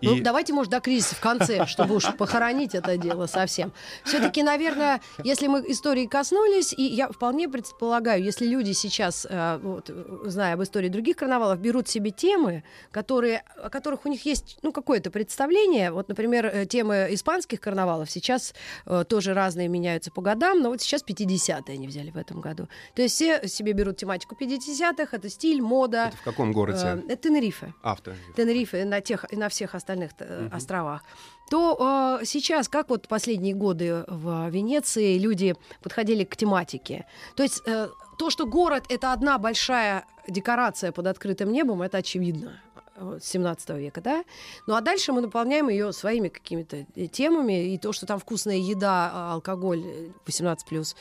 Ну, 0.03 0.17
И- 0.17 0.21
давайте, 0.21 0.53
может, 0.53 0.71
до 0.71 0.81
кризиса 0.81 1.15
в 1.15 1.21
конце, 1.21 1.67
чтобы 1.67 1.97
уж 1.97 2.15
похоронить 2.17 2.75
это 2.75 2.97
дело 2.97 3.27
совсем. 3.27 3.73
Все-таки, 4.05 4.43
наверное, 4.43 5.01
если 5.25 5.47
мы 5.47 5.65
истории 5.69 6.07
коснулись, 6.07 6.73
и 6.73 6.83
я 6.83 7.09
вполне 7.09 7.49
предполагаю, 7.49 8.23
если 8.23 8.47
люди 8.47 8.73
сейчас, 8.73 9.27
э, 9.29 9.59
вот, 9.63 9.91
зная 10.25 10.55
об 10.55 10.63
истории 10.63 10.89
других 10.89 11.17
карнавалов, 11.17 11.59
берут 11.59 11.89
себе 11.89 12.11
темы, 12.11 12.65
которые, 12.91 13.45
о 13.57 13.71
которых 13.71 14.07
у 14.07 14.09
них 14.09 14.25
есть 14.25 14.59
ну, 14.63 14.73
какое-то 14.73 15.11
представление. 15.11 15.91
Вот, 15.91 16.09
например, 16.09 16.47
э, 16.47 16.67
темы 16.67 17.09
испанских 17.11 17.61
карнавалов 17.61 18.11
сейчас 18.11 18.55
э, 18.87 19.05
тоже 19.09 19.35
разные 19.35 19.69
меняются 19.69 20.11
по 20.11 20.23
годам, 20.23 20.63
но 20.63 20.71
вот 20.71 20.81
сейчас 20.81 21.05
50-е 21.05 21.75
они 21.75 21.89
взяли 21.89 22.11
в 22.11 22.17
этом 22.17 22.41
году. 22.41 22.69
То 22.95 23.03
есть 23.03 23.15
все 23.15 23.47
себе 23.49 23.73
берут 23.73 23.97
тематику 23.97 24.35
50-х, 24.35 25.17
это 25.17 25.29
стиль, 25.29 25.61
мода. 25.61 26.07
Это 26.09 26.17
в 26.17 26.23
каком 26.23 26.53
городе? 26.53 27.03
Это 27.09 27.17
Тенерифе. 27.17 27.75
Автор. 27.83 28.15
Тенерифе 28.37 28.83
и 28.83 28.85
на 28.85 29.01
тех 29.01 29.25
на 29.33 29.49
всех 29.49 29.75
остальных 29.75 29.88
э, 29.95 30.43
Мгм. 30.45 30.57
островах, 30.57 31.03
то 31.51 32.19
э, 32.21 32.25
сейчас, 32.25 32.69
как 32.69 32.91
вот 32.91 33.09
последние 33.09 33.55
годы 33.55 34.05
в 34.07 34.49
Венеции 34.51 35.19
люди 35.19 35.55
подходили 35.83 36.25
к 36.25 36.37
тематике. 36.37 37.07
То 37.37 37.43
есть 37.43 37.63
э, 37.67 37.89
то, 38.19 38.31
что 38.31 38.47
город 38.47 38.85
это 38.89 39.13
одна 39.13 39.39
большая 39.39 40.05
декорация 40.27 40.93
под 40.93 41.07
открытым 41.07 41.51
небом, 41.53 41.81
это 41.83 41.99
очевидно 41.99 42.61
э, 42.97 43.19
с 43.23 43.29
17 43.29 43.71
века, 43.71 44.01
да? 44.03 44.25
Ну 44.67 44.75
а 44.75 44.81
дальше 44.81 45.13
мы 45.13 45.21
наполняем 45.23 45.69
ее 45.71 45.93
своими 45.93 46.29
какими-то 46.29 46.85
э, 46.95 47.07
темами, 47.07 47.73
и 47.73 47.79
то, 47.79 47.93
что 47.93 48.05
там 48.07 48.19
вкусная 48.19 48.57
еда, 48.59 49.11
а, 49.15 49.33
алкоголь 49.35 49.83
э, 49.87 50.09
18+, 50.27 50.95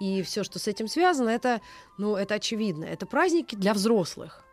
и 0.00 0.22
все, 0.22 0.44
что 0.44 0.58
с 0.58 0.66
этим 0.68 0.88
связано, 0.88 1.30
это, 1.30 1.60
ну, 1.96 2.16
это 2.16 2.34
очевидно. 2.34 2.84
Это 2.84 3.06
праздники 3.06 3.54
для 3.54 3.72
взрослых. 3.72 4.43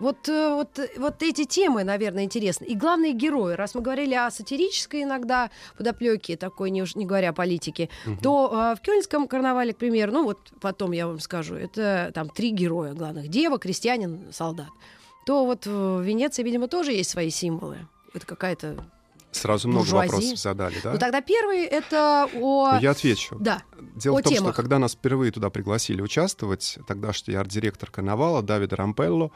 Вот, 0.00 0.28
э, 0.28 0.54
вот, 0.54 0.78
э, 0.78 0.88
вот 0.98 1.22
эти 1.22 1.44
темы, 1.44 1.84
наверное, 1.84 2.24
интересны. 2.24 2.64
И 2.64 2.74
главные 2.74 3.12
герои, 3.12 3.54
раз 3.54 3.74
мы 3.74 3.82
говорили 3.82 4.14
о 4.14 4.30
сатирической 4.30 5.02
иногда 5.04 5.50
подоплеке, 5.76 6.36
такой, 6.36 6.70
не, 6.70 6.82
уж 6.82 6.96
не 6.96 7.06
говоря 7.06 7.30
о 7.30 7.32
политике, 7.32 7.88
Мгм. 8.06 8.16
то 8.18 8.50
э, 8.72 8.76
в 8.76 8.80
Кёльнском 8.80 9.28
карнавале, 9.28 9.72
к 9.74 9.76
примеру, 9.76 10.12
ну 10.12 10.24
вот 10.24 10.38
потом 10.60 10.92
я 10.92 11.06
вам 11.06 11.20
скажу, 11.20 11.54
это 11.54 12.10
там 12.14 12.28
три 12.30 12.50
героя 12.50 12.94
главных. 12.94 13.28
Дева, 13.28 13.58
крестьянин, 13.58 14.32
солдат. 14.32 14.70
То 15.26 15.44
вот 15.44 15.66
в 15.66 16.00
Венеции, 16.00 16.42
видимо, 16.42 16.66
тоже 16.66 16.92
есть 16.92 17.10
свои 17.10 17.30
символы. 17.30 17.86
Это 18.14 18.26
какая-то... 18.26 18.82
Сразу 19.32 19.68
много 19.68 19.82
буржуазии. 19.84 20.10
вопросов 20.10 20.38
задали, 20.40 20.74
да? 20.82 20.92
Ну 20.92 20.98
тогда 20.98 21.20
первый 21.20 21.60
это 21.64 22.28
о... 22.34 22.72
Ну, 22.72 22.80
Я 22.80 22.90
отвечу. 22.90 23.36
Да, 23.38 23.62
Дело 23.94 24.18
о 24.18 24.20
в 24.20 24.24
том, 24.24 24.32
темах. 24.34 24.54
что 24.54 24.62
когда 24.62 24.80
нас 24.80 24.94
впервые 24.94 25.30
туда 25.30 25.50
пригласили 25.50 26.02
участвовать, 26.02 26.78
тогдашний 26.88 27.34
арт-директор 27.34 27.92
карнавала 27.92 28.42
Давид 28.42 28.72
Рампелло 28.72 29.30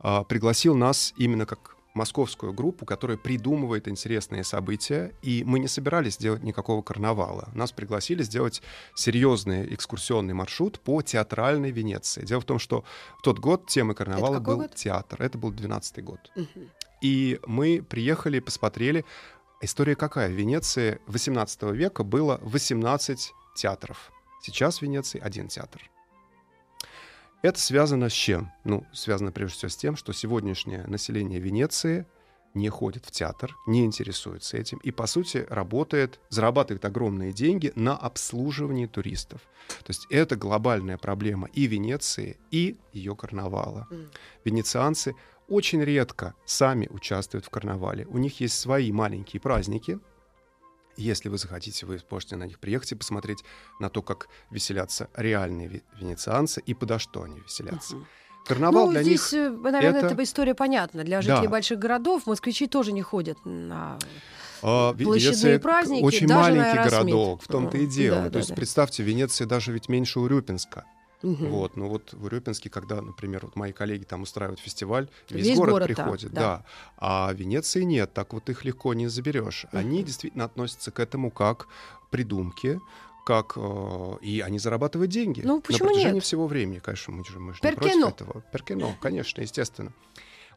пригласил 0.00 0.74
нас 0.74 1.12
именно 1.16 1.46
как 1.46 1.76
московскую 1.94 2.52
группу, 2.52 2.86
которая 2.86 3.16
придумывает 3.16 3.88
интересные 3.88 4.44
события, 4.44 5.12
и 5.20 5.42
мы 5.44 5.58
не 5.58 5.66
собирались 5.68 6.16
делать 6.16 6.42
никакого 6.44 6.80
карнавала. 6.82 7.48
Нас 7.54 7.72
пригласили 7.72 8.22
сделать 8.22 8.62
серьезный 8.94 9.74
экскурсионный 9.74 10.34
маршрут 10.34 10.80
по 10.80 11.02
театральной 11.02 11.72
Венеции. 11.72 12.24
Дело 12.24 12.40
в 12.40 12.44
том, 12.44 12.58
что 12.58 12.84
в 13.18 13.22
тот 13.22 13.40
год 13.40 13.66
темой 13.66 13.96
карнавала 13.96 14.38
был 14.38 14.58
год? 14.58 14.74
театр. 14.74 15.20
Это 15.20 15.38
был 15.38 15.50
12 15.50 16.04
год. 16.04 16.20
Мгм. 16.36 16.70
И 17.02 17.40
мы 17.46 17.82
приехали, 17.82 18.38
посмотрели. 18.38 19.04
История 19.60 19.96
какая? 19.96 20.28
В 20.28 20.32
Венеции 20.32 21.00
18 21.06 21.62
века 21.72 22.04
было 22.04 22.38
18 22.42 23.32
театров. 23.56 24.12
Сейчас 24.42 24.78
в 24.78 24.82
Венеции 24.82 25.20
один 25.20 25.48
театр. 25.48 25.82
Это 27.42 27.60
связано 27.60 28.08
с 28.08 28.12
чем? 28.12 28.50
Ну, 28.64 28.84
связано 28.92 29.30
прежде 29.30 29.56
всего 29.56 29.68
с 29.68 29.76
тем, 29.76 29.96
что 29.96 30.12
сегодняшнее 30.12 30.84
население 30.86 31.38
Венеции 31.38 32.04
не 32.54 32.68
ходит 32.68 33.04
в 33.04 33.12
театр, 33.12 33.56
не 33.66 33.84
интересуется 33.84 34.56
этим 34.56 34.78
и, 34.78 34.90
по 34.90 35.06
сути, 35.06 35.46
работает, 35.48 36.18
зарабатывает 36.30 36.84
огромные 36.84 37.32
деньги 37.32 37.72
на 37.76 37.96
обслуживании 37.96 38.86
туристов. 38.86 39.42
То 39.68 39.90
есть 39.90 40.06
это 40.10 40.34
глобальная 40.34 40.98
проблема 40.98 41.48
и 41.52 41.66
Венеции, 41.66 42.38
и 42.50 42.76
ее 42.92 43.14
карнавала. 43.14 43.86
Венецианцы 44.44 45.14
очень 45.46 45.82
редко 45.82 46.34
сами 46.44 46.88
участвуют 46.90 47.46
в 47.46 47.50
карнавале. 47.50 48.06
У 48.06 48.18
них 48.18 48.40
есть 48.40 48.58
свои 48.58 48.90
маленькие 48.90 49.40
праздники. 49.40 50.00
Если 50.98 51.28
вы 51.28 51.38
захотите, 51.38 51.86
вы 51.86 52.00
можете 52.10 52.36
на 52.36 52.44
них 52.44 52.58
приехать 52.58 52.92
и 52.92 52.94
посмотреть 52.96 53.44
на 53.78 53.88
то, 53.88 54.02
как 54.02 54.28
веселятся 54.50 55.08
реальные 55.16 55.68
ве- 55.68 55.82
венецианцы 56.00 56.60
и 56.60 56.74
подо 56.74 56.98
что 56.98 57.22
они 57.22 57.38
веселятся. 57.40 57.96
Карнавал 58.44 58.86
ну, 58.86 58.92
для 58.92 59.02
здесь, 59.02 59.32
них... 59.32 59.40
э, 59.40 59.50
наверное, 59.50 60.00
это- 60.00 60.14
эта 60.14 60.22
история 60.24 60.54
понятна. 60.54 61.04
Для 61.04 61.20
жителей 61.22 61.44
Да. 61.44 61.50
больших 61.50 61.78
городов 61.78 62.26
москвичи 62.26 62.66
тоже 62.66 62.92
не 62.92 63.02
ходят 63.02 63.38
на... 63.44 63.98
а, 64.62 64.92
площадные 64.94 65.20
Венеция 65.20 65.58
праздники, 65.60 66.02
очень 66.02 66.26
даже 66.26 66.40
маленький 66.40 66.90
городок, 66.90 67.42
в 67.42 67.46
том-то 67.46 67.76
и 67.78 67.86
дело. 67.86 68.16
Да, 68.18 68.24
то 68.24 68.30
да, 68.30 68.38
есть 68.38 68.48
да. 68.50 68.56
представьте, 68.56 69.02
Венеция 69.02 69.46
даже 69.46 69.72
ведь 69.72 69.88
меньше 69.88 70.18
Урюпинска. 70.18 70.84
Мгм. 71.22 71.48
Вот, 71.48 71.76
ну 71.76 71.88
вот 71.88 72.12
в 72.12 72.24
Урюпинске, 72.24 72.70
когда, 72.70 73.00
например, 73.02 73.40
вот 73.44 73.56
мои 73.56 73.72
коллеги 73.72 74.04
там 74.04 74.22
устраивают 74.22 74.60
фестиваль, 74.60 75.08
весь, 75.30 75.46
Весь 75.46 75.56
город, 75.56 75.72
город 75.72 75.86
там, 75.88 75.94
приходит, 75.96 76.32
да. 76.32 76.40
да. 76.40 76.64
А 76.96 77.32
в 77.32 77.36
Венеции 77.36 77.82
нет, 77.82 78.12
так 78.14 78.32
вот 78.32 78.48
их 78.50 78.64
легко 78.64 78.94
не 78.94 79.08
заберешь. 79.08 79.66
Они 79.72 79.98
Мгм. 79.98 80.06
действительно 80.06 80.44
относятся 80.44 80.90
к 80.90 81.00
этому 81.00 81.30
как 81.30 81.66
придумки, 82.10 82.80
как 83.26 83.54
э, 83.56 84.16
и 84.22 84.40
они 84.40 84.58
зарабатывают 84.58 85.10
деньги 85.10 85.42
Ну, 85.44 85.60
почему 85.60 85.88
на 85.88 85.92
протяжении 85.92 86.14
нет? 86.14 86.24
всего 86.24 86.46
времени, 86.46 86.78
конечно, 86.78 87.12
мы 87.12 87.24
же, 87.24 87.38
мы 87.38 87.52
же 87.52 87.60
не 87.62 87.72
против 87.72 88.06
этого. 88.06 88.40
Перкино, 88.52 88.96
конечно, 89.00 89.42
естественно. 89.42 89.92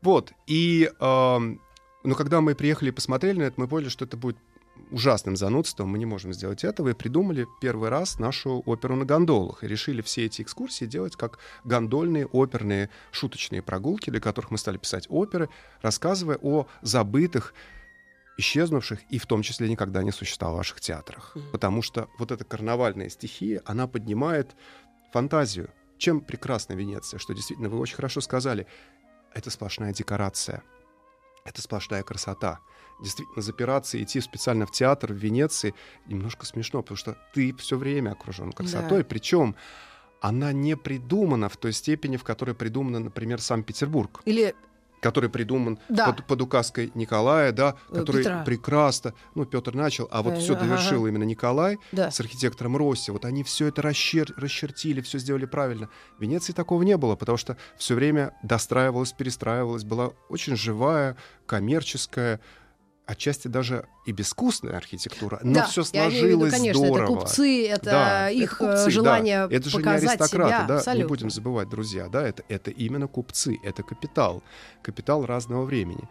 Вот 0.02 0.32
и, 0.48 0.90
эм, 1.00 1.60
но 2.04 2.16
когда 2.16 2.40
мы 2.42 2.56
приехали 2.56 2.90
и 2.90 2.92
посмотрели 2.92 3.40
на 3.40 3.44
это, 3.44 3.60
мы 3.60 3.68
поняли, 3.68 3.90
что 3.90 4.06
это 4.06 4.16
будет 4.16 4.38
ужасным 4.92 5.36
занудством, 5.36 5.90
мы 5.90 5.98
не 5.98 6.06
можем 6.06 6.34
сделать 6.34 6.64
этого, 6.64 6.90
и 6.90 6.94
придумали 6.94 7.48
первый 7.62 7.90
раз 7.90 8.20
нашу 8.20 8.62
оперу 8.66 8.96
на 8.96 9.06
гондолах, 9.06 9.64
и 9.64 9.68
решили 9.68 10.02
все 10.02 10.26
эти 10.26 10.42
экскурсии 10.42 10.86
делать 10.86 11.16
как 11.16 11.40
гондольные 11.64 12.26
оперные 12.26 12.90
шуточные 13.12 13.62
прогулки, 13.62 14.10
для 14.10 14.20
которых 14.20 14.52
мы 14.52 14.58
стали 14.58 14.78
писать 14.78 15.08
оперы, 15.10 15.50
рассказывая 15.82 16.38
о 16.42 16.68
забытых, 16.82 17.54
исчезнувших 18.38 19.00
и 19.10 19.20
в 19.20 19.26
том 19.26 19.42
числе 19.44 19.70
никогда 19.70 20.04
не 20.04 20.12
существовавших 20.12 20.82
театрах. 20.82 21.34
Мгм. 21.36 21.52
Потому 21.52 21.82
что 21.82 22.10
вот 22.18 22.32
эта 22.32 22.44
карнавальная 22.44 23.10
стихия, 23.10 23.62
она 23.66 23.88
поднимает 23.88 24.56
фантазию. 25.14 25.70
Чем 25.98 26.22
прекрасна 26.22 26.74
Венеция, 26.74 27.20
что 27.20 27.34
действительно 27.34 27.70
вы 27.70 27.78
очень 27.78 27.96
хорошо 27.96 28.22
сказали, 28.22 28.66
это 29.34 29.52
сплошная 29.52 29.94
декорация, 29.94 30.64
это 31.46 31.62
сплошная 31.62 32.04
красота. 32.04 32.60
Действительно, 33.02 33.42
запираться 33.42 33.98
и 33.98 34.04
идти 34.04 34.22
специально 34.22 34.66
в 34.66 34.72
театр 34.72 35.12
в 35.12 35.16
Венеции 35.16 35.74
немножко 36.06 36.46
смешно, 36.46 36.82
потому 36.82 36.98
что 36.98 37.18
ты 37.34 37.54
все 37.56 37.78
время 37.78 38.12
окружен 38.12 38.52
красотой, 38.52 39.04
причем 39.04 39.56
она 40.20 40.54
не 40.54 40.78
придумана 40.78 41.50
в 41.50 41.58
той 41.58 41.74
степени, 41.74 42.16
в 42.16 42.24
которой 42.24 42.54
придумана, 42.54 43.00
например, 43.00 43.42
Санкт-Петербург. 43.42 44.22
Или 44.26 44.54
который 45.02 45.30
придуман 45.30 45.80
Да. 45.90 46.12
под, 46.14 46.26
под 46.26 46.42
указкой 46.42 46.92
Николая, 46.96 47.52
да, 47.52 47.76
Э, 47.90 48.00
который 48.00 48.20
Петра. 48.24 48.44
прекрасно, 48.46 49.14
ну, 49.36 49.46
Петр 49.46 49.74
начал, 49.76 50.08
а 50.12 50.22
вот 50.22 50.36
Э, 50.36 50.38
все 50.40 50.54
ага, 50.54 50.64
довершил 50.66 51.02
ага. 51.02 51.10
именно 51.10 51.24
Николай 51.24 51.78
Да. 51.92 52.10
с 52.12 52.20
архитектором 52.20 52.78
Росси. 52.78 53.12
Вот 53.12 53.26
они 53.26 53.44
все 53.44 53.68
это 53.68 53.82
расчер- 53.82 54.34
расчертили, 54.38 55.02
все 55.02 55.18
сделали 55.20 55.46
правильно. 55.46 55.90
В 56.18 56.22
Венеции 56.22 56.54
такого 56.54 56.84
не 56.84 56.96
было, 56.98 57.16
потому 57.16 57.38
что 57.38 57.58
все 57.78 57.96
время 57.96 58.38
достраивалась, 58.44 59.12
перестраивалась, 59.12 59.84
была 59.84 60.12
очень 60.30 60.56
живая, 60.56 61.18
коммерческая, 61.48 62.40
отчасти 63.12 63.48
даже 63.48 63.88
и 64.06 64.12
безвкусная 64.12 64.78
архитектура, 64.78 65.40
но 65.44 65.54
да, 65.54 65.66
все 65.66 65.84
я 65.94 66.10
имею 66.10 66.12
в 66.12 66.16
виду, 66.16 66.40
сложилось 66.40 66.54
конечно, 66.54 66.86
здорово. 66.86 67.04
это 67.04 67.14
купцы, 67.14 67.68
это 67.68 67.86
Да, 67.86 68.30
их 68.30 68.54
это 68.54 68.64
э, 68.64 68.68
купцы, 68.68 68.86
да. 68.86 68.90
желание 68.90 69.48
Это 69.52 69.70
же 69.70 69.78
не 69.78 69.90
аристократы, 69.90 70.66
себя. 70.66 70.82
да, 70.86 70.96
не 70.96 71.04
будем 71.04 71.30
забывать, 71.30 71.70
друзья, 71.70 72.08
да, 72.08 72.28
это, 72.28 72.44
это 72.48 72.72
именно 72.72 73.08
купцы, 73.08 73.60
это 73.64 73.84
капитал, 73.84 74.42
капитал 74.82 75.26
разного 75.26 75.66
времени. 75.66 76.08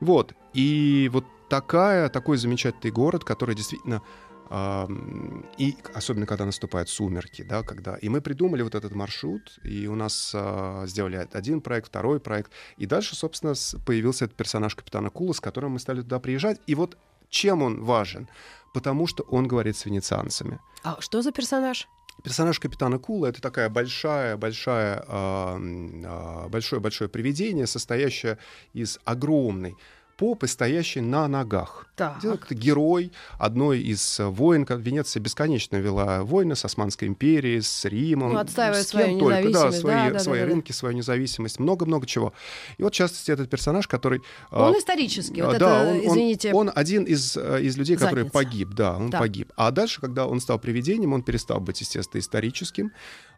Вот, 0.00 0.34
и 0.52 1.10
вот 1.12 1.24
такая, 1.48 2.08
такой 2.08 2.36
замечательный 2.36 2.90
город, 2.90 3.24
который 3.24 3.54
действительно 3.54 4.02
и 4.50 5.76
особенно 5.94 6.26
когда 6.26 6.44
наступают 6.44 6.88
сумерки, 6.88 7.42
да, 7.42 7.62
когда 7.62 7.96
и 7.96 8.08
мы 8.08 8.20
придумали 8.20 8.62
вот 8.62 8.74
этот 8.74 8.94
маршрут, 8.94 9.58
и 9.64 9.86
у 9.86 9.94
нас 9.94 10.32
а, 10.34 10.84
сделали 10.86 11.26
один 11.32 11.60
проект, 11.60 11.88
второй 11.88 12.20
проект, 12.20 12.52
и 12.76 12.86
дальше, 12.86 13.16
собственно, 13.16 13.54
появился 13.86 14.26
этот 14.26 14.36
персонаж 14.36 14.74
капитана 14.74 15.10
Кула, 15.10 15.32
с 15.32 15.40
которым 15.40 15.72
мы 15.72 15.78
стали 15.78 16.02
туда 16.02 16.20
приезжать, 16.20 16.60
и 16.66 16.74
вот 16.74 16.98
чем 17.30 17.62
он 17.62 17.82
важен? 17.82 18.28
Потому 18.74 19.06
что 19.06 19.24
он 19.24 19.48
говорит 19.48 19.76
с 19.76 19.86
венецианцами. 19.86 20.60
А 20.82 21.00
что 21.00 21.22
за 21.22 21.32
персонаж? 21.32 21.88
Персонаж 22.22 22.60
капитана 22.60 22.98
Кула 22.98 23.26
это 23.26 23.40
такая 23.40 23.68
большая, 23.68 24.36
большая, 24.36 25.04
а, 25.08 26.48
большое, 26.48 26.80
большое 26.80 27.08
привидение, 27.08 27.66
состоящее 27.66 28.38
из 28.72 29.00
огромной 29.04 29.76
попы, 30.16 30.48
стоящей 30.48 31.00
на 31.00 31.28
ногах. 31.28 31.86
Так. 31.96 32.24
Это 32.24 32.54
герой 32.54 33.12
одной 33.38 33.80
из 33.80 34.18
э, 34.18 34.26
войн. 34.26 34.64
как 34.64 34.80
Венеция 34.80 35.20
бесконечно 35.20 35.76
вела 35.76 36.22
войны 36.24 36.56
с 36.56 36.64
Османской 36.64 37.06
империей, 37.06 37.60
с 37.60 37.84
Римом. 37.84 38.32
Ну, 38.32 38.38
отстаивая 38.38 38.82
с 38.82 38.90
кем 38.90 39.00
свою 39.00 39.18
только, 39.18 39.50
да, 39.50 39.72
свои, 39.72 39.92
да, 39.92 40.10
да, 40.10 40.18
свои 40.18 40.38
да, 40.38 40.42
да, 40.42 40.48
да. 40.48 40.54
рынки, 40.54 40.72
свою 40.72 40.96
независимость, 40.96 41.60
много-много 41.60 42.06
чего. 42.06 42.32
И 42.78 42.82
вот, 42.82 42.92
в 42.92 42.96
частности, 42.96 43.30
этот 43.30 43.48
персонаж, 43.48 43.86
который... 43.86 44.20
а, 44.50 44.70
Он 44.70 44.78
исторический. 44.78 45.42
Вот 45.42 45.52
а, 45.52 45.56
это, 45.56 45.64
да, 45.64 45.82
он, 45.82 45.88
он- 45.98 46.06
извините, 46.06 46.52
он 46.52 46.70
один 46.74 47.04
из, 47.04 47.36
э, 47.36 47.62
из 47.62 47.76
людей, 47.76 47.96
который 47.96 48.24
Задница. 48.24 48.32
погиб, 48.32 48.68
да, 48.70 48.96
он 48.96 49.10
Да. 49.10 49.18
погиб. 49.20 49.52
А 49.56 49.70
дальше, 49.70 50.00
когда 50.00 50.26
он 50.26 50.40
стал 50.40 50.58
привидением, 50.58 51.12
он 51.12 51.22
перестал 51.22 51.60
быть, 51.60 51.80
естественно, 51.80 52.20
историческим. 52.20 52.92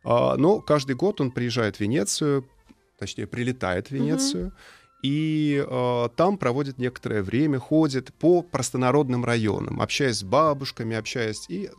А, 0.05 0.37
Но 0.37 0.61
каждый 0.61 0.97
год 0.97 1.21
он 1.21 1.31
приезжает 1.31 1.77
в 1.77 1.81
Венецию, 1.81 2.49
точнее, 2.99 3.27
прилетает 3.27 3.89
в 3.89 3.91
Венецию, 3.91 4.53
и 5.07 5.65
э, 5.69 6.09
там 6.17 6.37
проводит 6.39 6.79
некоторое 6.79 7.23
время, 7.23 7.59
ходит 7.59 8.13
по 8.15 8.43
простонародным 8.43 9.25
районам, 9.25 9.81
общаясь 9.81 10.19
с 10.19 10.23
бабушками, 10.25 10.97
общаясь, 10.97 11.47
и 11.49 11.71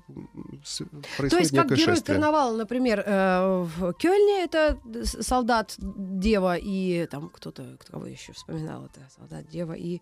с- 0.63 0.81
происходит 1.17 1.29
То 1.31 1.37
есть, 1.37 1.51
как 1.55 1.65
некое 1.65 1.75
герой 1.81 1.95
шествие. 1.95 2.15
карнавала, 2.15 2.55
например, 2.57 3.03
э, 3.05 3.67
в 3.77 3.93
Кёльне 3.93 4.43
это 4.43 4.77
солдат, 5.03 5.75
дева 5.77 6.55
и 6.57 7.05
там 7.07 7.29
кто-то, 7.29 7.77
кого 7.91 8.05
еще 8.07 8.33
вспоминал 8.33 8.85
это, 8.85 9.01
солдат, 9.17 9.47
дева 9.49 9.73
и 9.73 10.01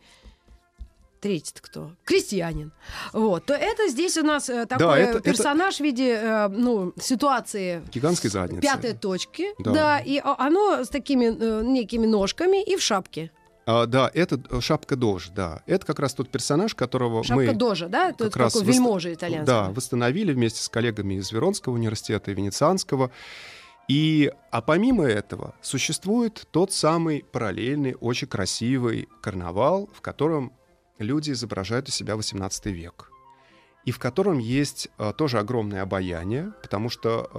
третий 1.26 1.54
кто? 1.60 1.92
Крестьянин. 2.04 2.72
Вот. 3.12 3.46
То 3.48 3.56
это 3.56 3.88
здесь 3.90 4.16
у 4.18 4.24
нас 4.24 4.48
э, 4.48 4.68
такой 4.68 5.00
это- 5.00 5.18
это- 5.18 5.22
персонаж 5.22 5.78
в 5.78 5.80
виде 5.80 6.12
э, 6.22 6.48
ну, 6.50 6.94
ситуации 7.02 7.82
Гигантской 7.92 8.30
задницы. 8.30 8.62
пятой 8.62 8.94
точки, 8.94 9.48
Да. 9.58 9.72
да. 9.74 10.00
и 10.00 10.20
о- 10.20 10.36
оно 10.38 10.84
с 10.84 10.90
такими 10.90 11.26
э, 11.26 11.64
некими 11.64 12.06
ножками 12.06 12.64
и 12.64 12.76
в 12.76 12.82
шапке. 12.84 13.32
А, 13.66 13.88
да, 13.88 14.12
это 14.14 14.40
э, 14.52 14.62
шапка 14.62 14.96
Дож, 14.96 15.30
да. 15.30 15.64
Это 15.66 15.84
как 15.88 15.98
раз 16.00 16.14
тот 16.14 16.30
персонаж, 16.30 16.76
которого 16.76 17.24
Шапка 17.24 17.46
мы... 17.46 17.54
дожа, 17.56 17.88
да? 17.88 18.10
Это 18.10 18.26
как 18.26 18.36
раз 18.38 18.62
вельможа 18.62 19.12
итальянский. 19.12 19.48
Да, 19.48 19.70
восстановили 19.72 20.32
вместе 20.32 20.62
с 20.62 20.70
коллегами 20.70 21.16
из 21.16 21.32
Веронского 21.32 21.74
университета 21.74 22.30
и 22.30 22.36
Венецианского. 22.36 23.10
И, 23.88 24.32
а 24.52 24.62
помимо 24.62 25.06
этого 25.06 25.56
существует 25.62 26.48
тот 26.52 26.72
самый 26.72 27.26
параллельный, 27.32 27.96
очень 28.00 28.28
красивый 28.28 29.10
карнавал, 29.22 29.90
в 29.92 30.02
котором 30.02 30.54
люди 31.00 31.32
изображают 31.32 31.90
из 31.90 31.96
себя 31.96 32.14
XVIII 32.16 32.72
век. 32.72 33.12
И 33.86 33.92
в 33.92 34.00
котором 34.00 34.40
есть 34.40 34.88
э, 34.98 35.14
тоже 35.16 35.38
огромное 35.38 35.84
обаяние, 35.84 36.54
потому 36.64 36.90
что, 36.90 37.30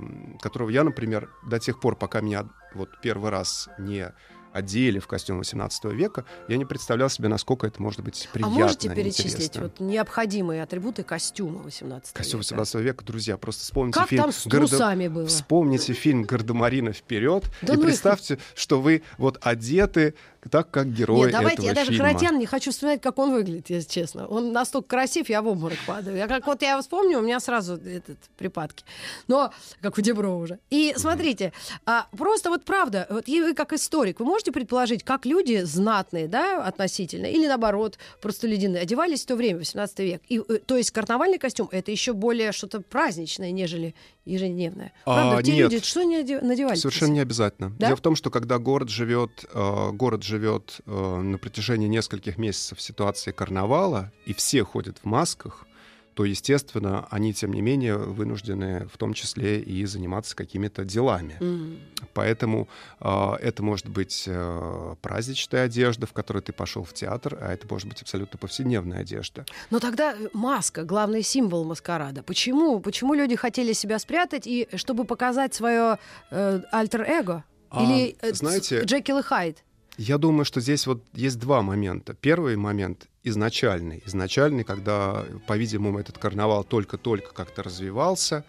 э, 0.00 0.38
которого 0.40 0.68
я, 0.70 0.82
например, 0.82 1.30
до 1.48 1.60
тех 1.60 1.78
пор, 1.80 1.94
пока 1.96 2.20
меня 2.20 2.48
вот 2.74 2.88
первый 3.00 3.30
раз 3.30 3.68
не 3.78 4.12
одели 4.52 4.98
в 4.98 5.06
костюм 5.06 5.40
XVIII 5.40 5.94
века, 5.94 6.24
я 6.48 6.56
не 6.58 6.64
представлял 6.66 7.08
себе, 7.08 7.28
насколько 7.28 7.66
это 7.66 7.80
может 7.80 8.02
быть 8.02 8.28
А 8.30 8.34
приятно 8.34 8.54
можете 8.58 8.88
и 8.92 8.94
перечислить 8.94 9.56
вот 9.56 9.80
необходимые 9.80 10.62
атрибуты 10.62 11.04
костюма 11.04 11.60
18 11.62 12.12
Костюм 12.12 12.40
века? 12.40 12.52
18 12.56 12.74
века, 12.82 13.04
друзья, 13.04 13.38
просто 13.38 13.62
вспомните 13.62 14.00
Как 14.00 14.08
фильм 14.10 14.22
там 14.24 14.32
с 14.32 14.46
«Гардо- 14.46 14.68
трусами 14.68 15.08
было? 15.08 15.26
Вспомните 15.26 15.92
фильм 15.94 16.24
«Гардемарина 16.24 16.92
вперед» 16.92 17.44
Да 17.62 17.72
и 17.72 17.76
ну 17.76 17.82
их- 17.82 17.88
представьте, 17.88 18.38
что 18.54 18.80
вы 18.82 19.02
вот 19.16 19.38
одеты 19.40 20.14
так, 20.50 20.70
как 20.70 20.92
герои 20.92 21.20
Нет, 21.20 21.32
давайте, 21.32 21.54
этого 21.54 21.66
я 21.66 21.74
даже 21.74 21.90
фильма. 21.92 22.06
Харатьян 22.06 22.38
не 22.38 22.46
хочу 22.46 22.72
вспоминать, 22.72 23.00
как 23.00 23.18
он 23.18 23.32
выглядит, 23.32 23.70
если 23.70 23.88
честно. 23.88 24.26
Он 24.26 24.52
настолько 24.52 24.88
красив, 24.88 25.28
я 25.28 25.40
в 25.40 25.46
обморок 25.46 25.78
падаю. 25.86 26.16
Я 26.16 26.26
как 26.26 26.46
вот 26.46 26.62
я 26.62 26.72
его 26.72 26.82
вспомню, 26.82 27.18
у 27.18 27.22
меня 27.22 27.38
сразу 27.38 27.74
этот 27.76 28.18
припадки. 28.36 28.84
Но, 29.28 29.52
как 29.80 29.96
у 29.98 30.00
Деброва 30.00 30.42
уже. 30.42 30.58
И 30.70 30.94
смотрите, 30.96 31.52
а, 31.86 32.06
просто 32.10 32.50
вот 32.50 32.64
правда, 32.64 33.06
вот 33.08 33.28
и 33.28 33.40
вы 33.40 33.54
как 33.54 33.72
историк, 33.72 34.18
вы 34.18 34.26
можете 34.26 34.50
предположить, 34.50 35.04
как 35.04 35.26
люди 35.26 35.62
знатные, 35.62 36.26
да, 36.26 36.64
относительно, 36.64 37.26
или 37.26 37.46
наоборот, 37.46 37.98
простолюдины, 38.20 38.78
одевались 38.78 39.22
в 39.22 39.26
то 39.26 39.36
время, 39.36 39.58
18 39.58 39.98
век. 40.00 40.22
И, 40.28 40.40
э, 40.40 40.58
то 40.58 40.76
есть 40.76 40.90
карнавальный 40.90 41.38
костюм— 41.38 41.68
это 41.70 41.92
еще 41.92 42.14
более 42.14 42.50
что-то 42.50 42.80
праздничное, 42.80 43.52
нежели 43.52 43.94
ежедневное. 44.24 44.92
Правда, 45.04 45.38
А, 45.38 45.42
те 45.42 45.52
нет. 45.52 45.70
люди 45.72 45.84
что 45.84 46.02
не 46.02 46.18
оде- 46.20 46.40
надевали? 46.40 46.76
Совершенно 46.76 47.12
не 47.12 47.20
обязательно. 47.20 47.70
Да? 47.78 47.86
Дело 47.88 47.96
в 47.96 48.00
том, 48.00 48.16
что 48.16 48.30
когда 48.30 48.58
город 48.58 48.88
живет, 48.88 49.44
э, 49.52 49.90
город 49.92 50.22
живет 50.22 50.80
э, 50.86 51.16
на 51.20 51.38
протяжении 51.38 51.88
нескольких 51.88 52.38
месяцев 52.38 52.78
в 52.78 52.82
ситуации 52.82 53.32
карнавала, 53.32 54.12
и 54.26 54.32
все 54.32 54.64
ходят 54.64 54.98
в 54.98 55.04
масках, 55.04 55.66
то, 56.14 56.24
естественно, 56.24 57.06
они, 57.10 57.32
тем 57.32 57.52
не 57.52 57.62
менее, 57.62 57.96
вынуждены 57.96 58.86
в 58.92 58.98
том 58.98 59.14
числе 59.14 59.60
и 59.60 59.84
заниматься 59.86 60.36
какими-то 60.36 60.84
делами. 60.84 61.36
М. 61.40 61.78
Поэтому 62.12 62.68
э, 63.00 63.32
это 63.40 63.62
может 63.62 63.88
быть 63.88 64.24
э, 64.26 64.94
праздничная 65.00 65.64
одежда, 65.64 66.06
в 66.06 66.12
которой 66.12 66.42
ты 66.42 66.52
пошел 66.52 66.84
в 66.84 66.92
театр, 66.92 67.38
а 67.40 67.52
это 67.52 67.66
может 67.70 67.88
быть 67.88 68.02
абсолютно 68.02 68.38
повседневная 68.38 69.00
одежда. 69.00 69.46
Но 69.70 69.78
тогда 69.78 70.12
э, 70.12 70.28
маска, 70.34 70.84
главный 70.84 71.22
символ 71.22 71.64
маскарада. 71.64 72.22
Почему? 72.22 72.80
Почему 72.80 73.14
люди 73.14 73.36
хотели 73.36 73.72
себя 73.72 73.98
спрятать 73.98 74.46
и 74.46 74.68
чтобы 74.74 75.04
показать 75.04 75.54
свое 75.54 75.98
э, 76.30 76.60
альтер-эго? 76.72 77.44
А, 77.70 77.82
Или 77.84 78.16
э, 78.20 78.34
знаете- 78.34 78.82
Джекил 78.84 79.18
и 79.18 79.22
Хайд? 79.22 79.64
Я 79.98 80.18
думаю, 80.18 80.44
что 80.44 80.60
здесь 80.60 80.86
вот 80.86 81.04
есть 81.12 81.38
два 81.38 81.62
момента. 81.62 82.14
Первый 82.14 82.56
момент 82.56 83.08
изначальный. 83.24 84.02
Изначальный, 84.06 84.64
когда, 84.64 85.24
по-видимому, 85.46 85.98
этот 85.98 86.18
карнавал 86.18 86.64
только-только 86.64 87.32
как-то 87.32 87.62
развивался. 87.62 88.44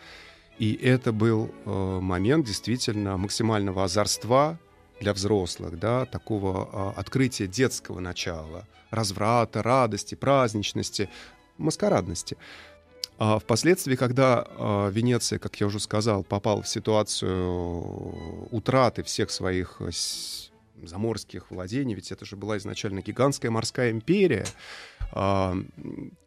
И 0.60 0.74
это 0.74 1.12
был 1.12 1.54
э, 1.66 2.00
момент 2.02 2.46
действительно 2.46 3.18
максимального 3.18 3.84
озорства 3.84 4.60
для 5.00 5.14
взрослых, 5.14 5.80
да, 5.80 6.06
такого 6.06 6.94
э, 6.96 7.00
открытия 7.00 7.48
детского 7.48 8.00
начала, 8.00 8.68
разврата, 8.92 9.64
радости, 9.64 10.16
праздничности, 10.16 11.10
маскарадности. 11.58 12.38
А 13.18 13.40
впоследствии, 13.40 13.96
когда 13.96 14.46
э, 14.48 14.92
Венеция, 14.92 15.40
как 15.40 15.60
я 15.60 15.68
уже 15.68 15.80
сказал, 15.80 16.24
попала 16.24 16.62
в 16.62 16.68
ситуацию 16.68 18.48
утраты 18.52 19.04
всех 19.04 19.32
своих 19.32 19.82
заморских 20.88 21.52
владений, 21.52 21.96
ведь 21.96 22.12
это 22.12 22.26
же 22.26 22.36
была 22.36 22.58
изначально 22.58 23.02
гигантская 23.02 23.52
морская 23.52 23.92
империя, 23.92 24.46
а, 25.12 25.56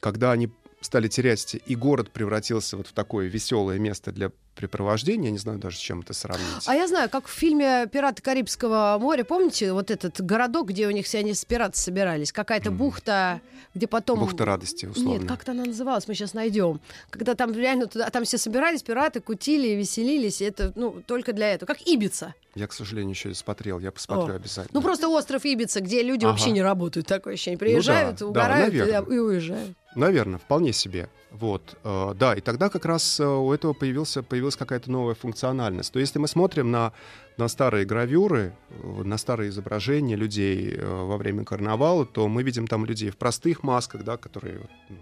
когда 0.01 0.33
они 0.33 0.51
стали 0.87 1.09
терять, 1.09 1.57
и 1.67 1.75
город 1.77 2.11
превратился 2.11 2.77
вот 2.77 2.87
в 2.87 2.93
такое 2.93 3.27
веселое 3.27 3.79
место 3.79 4.13
для 4.13 4.31
препровождения, 4.55 5.27
я 5.27 5.31
не 5.33 5.39
знаю 5.39 5.59
даже, 5.59 5.77
с 5.77 5.81
чем 5.81 6.01
это 6.01 6.15
сравнить. 6.15 6.47
А 6.65 6.75
я 6.75 6.89
знаю, 6.89 7.11
как 7.11 7.27
в 7.27 7.31
фильме 7.31 7.87
«Пираты 7.93 8.23
Карибского 8.23 8.97
моря», 8.99 9.23
помните, 9.25 9.73
вот 9.75 9.91
этот 9.91 10.19
городок, 10.23 10.69
где 10.69 10.87
у 10.87 10.91
них 10.91 11.05
все 11.05 11.19
они 11.19 11.35
с 11.35 11.45
пираты 11.45 11.77
собирались, 11.79 12.33
какая-то 12.33 12.71
Мгм. 12.71 12.79
бухта, 12.79 13.43
где 13.75 13.87
потом... 13.87 14.21
Бухта 14.21 14.47
радости, 14.47 14.87
условно. 14.87 15.19
Нет, 15.21 15.29
как-то 15.29 15.53
она 15.53 15.65
называлась, 15.65 16.09
мы 16.09 16.15
сейчас 16.15 16.33
найдем. 16.33 16.81
Когда 17.11 17.35
там 17.35 17.53
реально 17.53 17.87
туда, 17.87 18.09
там 18.09 18.25
все 18.25 18.39
собирались, 18.39 18.83
пираты 18.83 19.21
кутили, 19.21 19.75
веселились, 19.75 20.41
и 20.41 20.47
это, 20.47 20.73
ну, 20.75 21.03
только 21.07 21.35
для 21.35 21.53
этого. 21.53 21.67
Как 21.67 21.83
Ибица. 21.83 22.33
Я, 22.55 22.67
к 22.67 22.73
сожалению, 22.73 23.11
еще 23.11 23.29
не 23.29 23.35
смотрел, 23.35 23.79
я 23.79 23.93
посмотрю 23.93 24.33
О. 24.33 24.37
обязательно. 24.37 24.71
Ну, 24.73 24.81
просто 24.81 25.09
остров 25.09 25.45
Ибица, 25.45 25.83
где 25.83 26.03
люди 26.03 26.25
Ага. 26.25 26.33
вообще 26.33 26.53
не 26.53 26.63
работают, 26.63 27.07
такое 27.07 27.35
ощущение. 27.35 27.59
Приезжают, 27.59 28.15
да, 28.17 28.21
да, 28.21 28.27
угорают 28.29 28.75
и, 28.75 28.79
наверно. 28.79 29.13
и 29.13 29.19
уезжают. 29.19 29.77
Наверное, 29.97 30.39
вполне 30.39 30.75
себе. 30.75 31.09
Вот, 31.31 31.77
э, 31.83 32.15
да, 32.19 32.35
и 32.35 32.41
тогда 32.43 32.69
как 32.69 32.85
раз 32.85 33.19
э, 33.19 33.27
у 33.27 33.51
этого 33.51 33.73
появился, 33.73 34.23
появилась 34.23 34.57
какая-то 34.57 34.91
новая 34.91 35.15
функциональность. 35.15 35.91
То 35.93 35.99
если 35.99 36.19
мы 36.19 36.29
смотрим 36.29 36.71
на, 36.71 36.93
на 37.39 37.49
старые 37.49 37.87
гравюры, 37.87 38.53
э, 38.69 39.03
на 39.03 39.17
старые 39.17 39.49
изображения 39.49 40.17
людей 40.17 40.79
во 40.79 41.17
время 41.17 41.45
карнавала, 41.45 42.05
то 42.05 42.29
мы 42.29 42.43
видим 42.43 42.67
там 42.67 42.85
людей 42.85 43.11
в 43.11 43.17
простых 43.17 43.63
масках, 43.63 44.05
да, 44.05 44.19
которые 44.19 44.61
ну, 44.91 44.97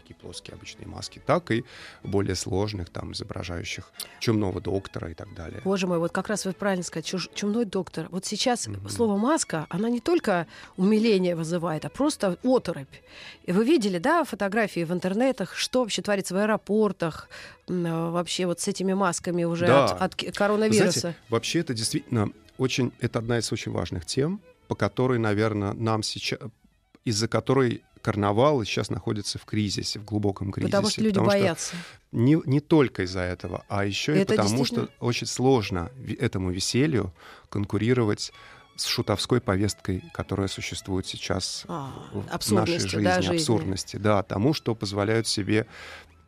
такие 0.00 0.14
плоские 0.14 0.54
обычные 0.54 0.86
маски, 0.88 1.20
так 1.24 1.50
и 1.50 1.64
более 2.02 2.34
сложных, 2.34 2.88
там, 2.90 3.12
изображающих 3.12 3.92
чумного 4.18 4.60
доктора 4.60 5.10
и 5.10 5.14
так 5.14 5.34
далее. 5.34 5.60
Боже 5.64 5.86
мой, 5.86 5.98
вот 5.98 6.12
как 6.12 6.28
раз 6.28 6.44
вы 6.46 6.52
правильно 6.52 6.82
сказать, 6.84 7.06
чуж- 7.06 7.30
чумной 7.34 7.64
доктор. 7.64 8.08
Вот 8.10 8.24
сейчас 8.24 8.66
Мгм. 8.66 8.88
слово 8.88 9.16
маска, 9.16 9.66
она 9.68 9.88
не 9.90 10.00
только 10.00 10.46
умиление 10.76 11.36
вызывает, 11.36 11.84
а 11.84 11.88
просто 11.90 12.38
оторопь. 12.42 12.94
И 13.44 13.52
вы 13.52 13.64
видели, 13.64 13.98
да, 13.98 14.24
фотографии 14.24 14.84
в 14.84 14.92
интернетах, 14.92 15.54
что 15.54 15.80
вообще 15.80 16.02
творится 16.02 16.34
в 16.34 16.38
аэропортах, 16.38 17.28
э, 17.68 17.72
вообще 18.10 18.46
вот 18.46 18.60
с 18.60 18.68
этими 18.68 18.94
масками 18.94 19.44
уже 19.44 19.66
Да. 19.66 19.84
от, 19.86 20.22
от 20.22 20.36
коронавируса. 20.36 21.00
знаете, 21.00 21.18
вообще 21.28 21.60
это 21.60 21.74
действительно 21.74 22.30
очень, 22.58 22.92
это 23.00 23.18
одна 23.18 23.38
из 23.38 23.52
очень 23.52 23.72
важных 23.72 24.06
тем, 24.06 24.40
по 24.68 24.74
которой, 24.74 25.18
наверное, 25.18 25.72
нам 25.72 26.02
сейчас, 26.02 26.38
из-за 27.04 27.28
которой 27.28 27.82
карнавал 28.02 28.64
сейчас 28.64 28.90
находится 28.90 29.38
в 29.38 29.44
кризисе, 29.44 29.98
в 29.98 30.04
глубоком 30.04 30.52
кризисе. 30.52 30.70
потому 30.72 30.90
что 30.90 31.00
люди 31.02 31.14
потому 31.14 31.30
что 31.30 31.40
боятся. 31.40 31.76
не, 32.12 32.40
не 32.46 32.60
только 32.60 33.02
из-за 33.02 33.20
этого, 33.20 33.64
а 33.68 33.84
еще 33.84 34.14
и 34.16 34.20
Это 34.20 34.34
потому, 34.34 34.48
действительно- 34.56 34.84
что 34.86 35.04
очень 35.06 35.26
сложно 35.26 35.90
этому 36.18 36.50
веселью 36.50 37.12
конкурировать 37.48 38.32
с 38.76 38.86
шутовской 38.86 39.40
повесткой, 39.42 40.02
которая 40.14 40.48
существует 40.48 41.06
сейчас 41.06 41.64
А, 41.68 41.90
в 42.12 42.52
нашей 42.52 42.78
жизни, 42.78 43.04
да, 43.04 43.20
жизни. 43.20 43.36
абсурдности, 43.36 43.96
да, 43.96 44.22
тому, 44.22 44.54
что 44.54 44.74
позволяют 44.74 45.26
себе 45.26 45.66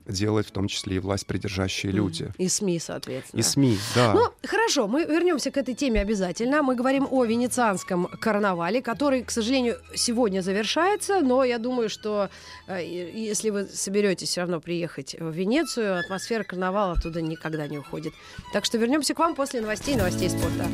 делать 0.06 0.46
в 0.46 0.50
том 0.50 0.68
числе 0.68 0.96
и 0.96 0.98
власть 0.98 1.26
придержащие 1.26 1.92
люди. 1.92 2.32
И 2.38 2.48
СМИ, 2.48 2.78
соответственно. 2.78 3.40
И 3.40 3.42
СМИ, 3.42 3.78
да. 3.94 4.12
Ну, 4.14 4.28
хорошо, 4.44 4.88
мы 4.88 5.04
вернемся 5.04 5.50
к 5.50 5.56
этой 5.56 5.74
теме 5.74 6.00
обязательно. 6.00 6.62
Мы 6.62 6.74
говорим 6.74 7.06
о 7.10 7.24
венецианском 7.24 8.06
карнавале, 8.20 8.82
который, 8.82 9.22
к 9.22 9.30
сожалению, 9.30 9.78
сегодня 9.94 10.40
завершается, 10.40 11.20
но 11.20 11.44
я 11.44 11.58
думаю, 11.58 11.88
что 11.88 12.30
э, 12.66 12.84
если 12.84 13.50
вы 13.50 13.66
соберетесь 13.66 14.28
все 14.28 14.42
равно 14.42 14.60
приехать 14.60 15.16
в 15.18 15.30
Венецию, 15.30 15.98
атмосфера 15.98 16.44
карнавала 16.44 16.92
оттуда 16.92 17.22
никогда 17.22 17.66
не 17.68 17.78
уходит. 17.78 18.12
Так 18.52 18.64
что 18.64 18.78
вернемся 18.78 19.14
к 19.14 19.18
вам 19.18 19.34
после 19.34 19.60
новостей, 19.60 19.96
новостей 19.96 20.30
спорта. 20.30 20.66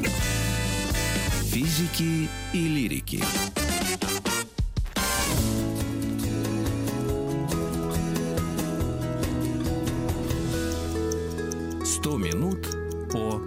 Физики 1.44 2.28
и 2.52 2.68
лирики. 2.68 3.22
Сто 12.08 12.16
минут 12.16 12.66
по 13.12 13.38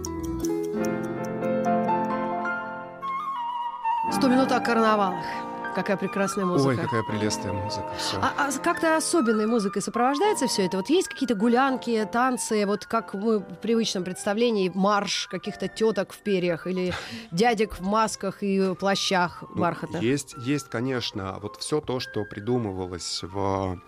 100 4.11 4.27
минут 4.27 4.51
о 4.51 4.59
карнавалах. 4.59 5.25
Какая 5.73 5.97
прекрасная 5.97 6.45
музыка. 6.45 6.69
Ой, 6.69 6.77
какая 6.77 7.01
прелестная 7.01 7.53
музыка. 7.53 7.91
Всё. 7.97 8.17
А, 8.21 8.33
а 8.37 8.51
как-то 8.59 8.97
особенной 8.97 9.47
музыкой 9.47 9.81
сопровождается 9.81 10.45
все 10.45 10.67
это? 10.67 10.77
Вот 10.77 10.91
есть 10.91 11.07
какие-то 11.07 11.33
гулянки, 11.33 12.07
танцы, 12.13 12.67
вот 12.67 12.85
как 12.85 13.15
мы 13.15 13.39
в 13.39 13.55
привычном 13.55 14.03
представлении, 14.03 14.71
марш 14.75 15.27
каких-то 15.31 15.67
теток 15.67 16.13
в 16.13 16.19
перьях 16.19 16.67
или 16.67 16.93
дядек 17.31 17.73
в 17.79 17.81
масках 17.81 18.43
и 18.43 18.75
плащах 18.75 19.41
Ну, 19.55 19.59
бархата? 19.59 19.97
Есть, 19.97 20.35
есть, 20.37 20.69
конечно, 20.69 21.39
вот 21.41 21.55
все 21.55 21.81
то, 21.81 21.99
что 21.99 22.25
придумывалось 22.25 23.21
в, 23.23 23.81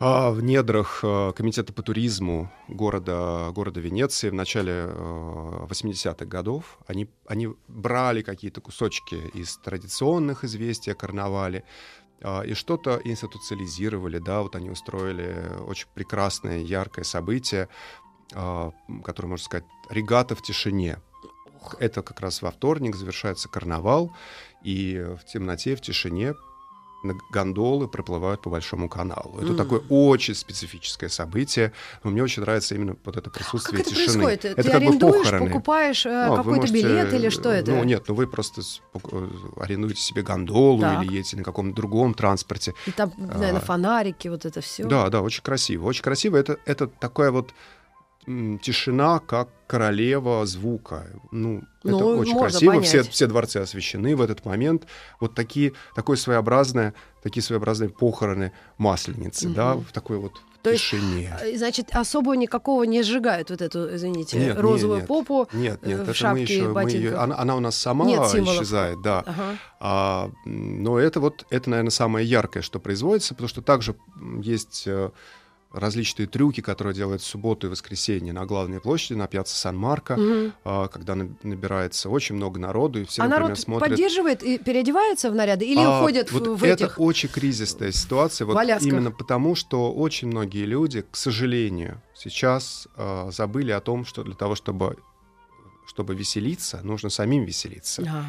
а, 0.00 0.30
в 0.30 0.42
недрах 0.42 1.00
а, 1.04 1.32
Комитета 1.32 1.72
по 1.72 1.82
туризму 1.82 2.50
города, 2.68 3.50
города 3.52 3.80
Венеции 3.80 4.30
в 4.30 4.34
начале 4.34 4.86
а, 4.86 5.66
80-х 5.68 6.24
годов. 6.24 6.78
Они, 6.86 7.08
они 7.26 7.50
брали 7.68 8.22
какие-то 8.22 8.62
кусочки 8.62 9.16
из 9.34 9.58
традиционных 9.58 10.42
известий 10.44 10.90
о 10.90 10.94
карнавале, 10.94 11.64
а, 12.22 12.42
и 12.42 12.54
что-то 12.54 13.00
институциализировали, 13.04 14.18
да, 14.18 14.42
вот 14.42 14.56
они 14.56 14.70
устроили 14.70 15.46
очень 15.66 15.88
прекрасное, 15.94 16.58
яркое 16.58 17.04
событие, 17.04 17.68
а, 18.34 18.72
которое, 19.04 19.28
можно 19.28 19.44
сказать, 19.44 19.66
регата 19.90 20.34
в 20.34 20.42
тишине. 20.42 20.98
Это 21.78 22.02
как 22.02 22.20
раз 22.20 22.40
во 22.40 22.50
вторник 22.50 22.96
завершается 22.96 23.48
карнавал, 23.48 24.16
и 24.62 24.98
в 25.20 25.26
темноте, 25.30 25.76
в 25.76 25.82
тишине 25.82 26.34
гондолы 27.30 27.88
проплывают 27.88 28.42
по 28.42 28.50
Большому 28.50 28.88
каналу. 28.88 29.38
Это 29.38 29.48
М. 29.52 29.56
такое 29.56 29.80
очень 29.88 30.34
специфическое 30.34 31.08
событие, 31.08 31.72
но 32.04 32.10
мне 32.10 32.22
очень 32.22 32.42
нравится 32.42 32.74
именно 32.74 32.96
вот 33.04 33.16
это 33.16 33.30
А 33.30 33.32
как 33.32 33.42
присутствие 33.42 33.80
это 33.80 33.90
тишины. 33.90 34.06
происходит? 34.24 34.44
Это 34.44 34.62
Ты 34.62 34.70
как 34.70 34.80
бы 34.80 34.86
арендуешь, 34.86 35.16
похороны. 35.24 35.46
покупаешь 35.50 36.06
э, 36.06 36.26
Ну, 36.28 36.36
какой-то 36.36 36.60
можете, 36.60 36.74
билет 36.74 37.12
или 37.14 37.28
что 37.30 37.50
это? 37.50 37.70
Ну, 37.70 37.84
нет, 37.84 38.04
ну 38.08 38.14
вы 38.14 38.26
просто 38.26 38.60
э, 38.94 39.28
арендуете 39.56 40.00
себе 40.00 40.22
гондолу 40.22 40.80
Так. 40.80 41.02
или 41.04 41.14
едете 41.14 41.36
на 41.36 41.44
каком-то 41.44 41.74
другом 41.74 42.14
транспорте. 42.14 42.74
И 42.86 42.90
там, 42.90 43.12
наверное, 43.16 43.60
А. 43.60 43.64
фонарики, 43.64 44.28
вот 44.28 44.44
это 44.44 44.60
все. 44.60 44.84
Да, 44.84 45.08
да, 45.08 45.22
очень 45.22 45.42
красиво. 45.42 45.86
Очень 45.86 46.02
красиво. 46.02 46.36
Это, 46.36 46.58
это 46.66 46.86
такая 46.86 47.30
вот 47.30 47.52
тишина, 48.26 49.18
как 49.18 49.48
королева 49.66 50.44
звука. 50.46 51.06
Ну, 51.30 51.62
это 51.84 51.90
Ну, 51.96 52.06
очень 52.18 52.32
можно 52.34 52.48
красиво. 52.50 52.80
Все, 52.82 52.98
понять. 52.98 53.10
все 53.12 53.26
дворцы 53.26 53.56
освещены 53.58 54.14
в 54.16 54.20
этот 54.20 54.44
момент. 54.44 54.86
Вот 55.20 55.34
такие, 55.34 55.72
такое 55.94 56.16
своеобразное, 56.16 56.92
такие 57.22 57.42
своеобразные 57.42 57.88
похороны 57.88 58.52
масленицы, 58.78 59.48
да, 59.48 59.74
Мгм. 59.74 59.84
в 59.84 59.92
такой 59.92 60.18
вот 60.18 60.32
То 60.62 60.70
есть, 60.70 60.82
тишине. 60.84 61.34
Э, 61.40 61.56
Значит, 61.56 61.88
особо 61.92 62.36
никакого 62.36 62.82
не 62.84 63.02
сжигают 63.02 63.50
вот 63.50 63.62
эту, 63.62 63.94
извините, 63.96 64.38
Нет, 64.38 64.56
не, 64.56 64.60
розовую 64.60 64.98
нет. 64.98 65.08
попу. 65.08 65.48
Нет, 65.52 65.80
нет, 65.86 66.00
э, 66.00 66.00
в 66.00 66.02
это 66.02 66.14
шапке 66.14 66.32
мы 66.34 66.38
еще, 66.40 66.68
мы 66.68 66.90
ее, 66.90 67.16
она, 67.16 67.38
она 67.38 67.56
у 67.56 67.60
нас 67.60 67.76
сама 67.76 68.04
Нет 68.04 68.26
символов. 68.28 68.56
исчезает, 68.56 69.00
да. 69.02 69.20
Ага. 69.26 69.56
А, 69.80 70.30
но 70.44 70.98
это 70.98 71.20
вот, 71.20 71.46
это, 71.48 71.70
наверное, 71.70 71.90
самое 71.90 72.26
яркое, 72.28 72.62
что 72.62 72.78
производится, 72.80 73.34
потому 73.34 73.48
что 73.48 73.62
также 73.62 73.94
есть 74.42 74.82
э, 74.86 75.10
различные 75.72 76.26
трюки, 76.26 76.60
которые 76.60 76.94
делают 76.94 77.22
в 77.22 77.26
субботу 77.26 77.66
и 77.66 77.70
воскресенье 77.70 78.32
на 78.32 78.44
главной 78.44 78.80
площади, 78.80 79.16
на 79.16 79.28
пьяце 79.28 79.54
Сан-Марко, 79.56 80.16
Мгм. 80.16 80.52
а, 80.64 80.88
когда 80.88 81.14
на- 81.14 81.30
набирается 81.42 82.10
очень 82.10 82.34
много 82.34 82.58
народу, 82.58 83.00
и 83.00 83.04
все, 83.04 83.22
а 83.22 83.26
например, 83.26 83.42
народ 83.50 83.58
смотрят... 83.60 83.90
поддерживает 83.90 84.42
и 84.42 84.58
переодевается 84.58 85.30
в 85.30 85.34
наряды 85.34 85.66
или 85.66 85.78
А, 85.80 86.00
уходят 86.00 86.32
вот 86.32 86.46
в, 86.46 86.56
в 86.56 86.64
это 86.64 86.84
этих? 86.86 86.98
очень 86.98 87.28
кризисная 87.28 87.92
ситуация, 87.92 88.46
вот 88.46 88.56
именно 88.82 89.12
потому, 89.12 89.54
что 89.54 89.92
очень 89.92 90.28
многие 90.28 90.64
люди, 90.64 91.04
к 91.08 91.16
сожалению, 91.16 92.02
сейчас 92.14 92.88
а, 92.96 93.30
забыли 93.30 93.70
о 93.70 93.80
том, 93.80 94.04
что 94.04 94.24
для 94.24 94.34
того, 94.34 94.54
чтобы 94.56 94.96
чтобы 95.86 96.14
веселиться, 96.14 96.80
нужно 96.84 97.10
самим 97.10 97.44
веселиться. 97.44 98.02
Ага. 98.02 98.24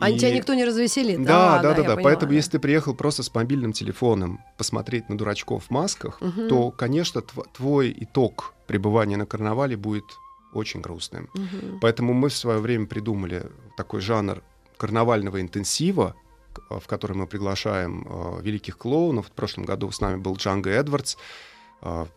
А 0.00 0.10
И- 0.10 0.18
тебя 0.18 0.34
никто 0.34 0.54
не 0.54 0.64
развеселит. 0.64 1.22
Да, 1.24 1.58
А, 1.58 1.62
да, 1.62 1.70
да, 1.74 1.82
да. 1.82 1.82
поняла, 1.94 2.02
Поэтому, 2.02 2.30
да. 2.30 2.36
если 2.36 2.52
ты 2.52 2.58
приехал 2.58 2.94
просто 2.94 3.22
с 3.22 3.32
мобильным 3.34 3.72
телефоном 3.72 4.40
посмотреть 4.58 5.08
на 5.08 5.16
дурачков 5.18 5.64
в 5.66 5.70
масках, 5.70 6.20
Мгм. 6.20 6.48
то, 6.48 6.70
конечно, 6.70 7.20
тв- 7.20 7.46
твой 7.52 7.94
итог 8.00 8.54
пребывания 8.66 9.16
на 9.16 9.26
карнавале 9.26 9.76
будет 9.76 10.04
очень 10.52 10.80
грустным. 10.80 11.28
Мгм. 11.34 11.78
Поэтому 11.80 12.12
мы 12.14 12.28
в 12.30 12.34
свое 12.36 12.58
время 12.58 12.86
придумали 12.86 13.46
такой 13.76 14.00
жанр 14.00 14.42
карнавального 14.78 15.40
интенсива, 15.40 16.14
в 16.70 16.86
который 16.88 17.16
мы 17.16 17.26
приглашаем 17.26 18.06
э, 18.08 18.42
великих 18.42 18.76
клоунов. 18.78 19.26
В 19.28 19.30
прошлом 19.32 19.64
году 19.64 19.90
с 19.92 20.00
нами 20.00 20.16
был 20.16 20.34
Джанго 20.36 20.70
Эдвардс, 20.70 21.16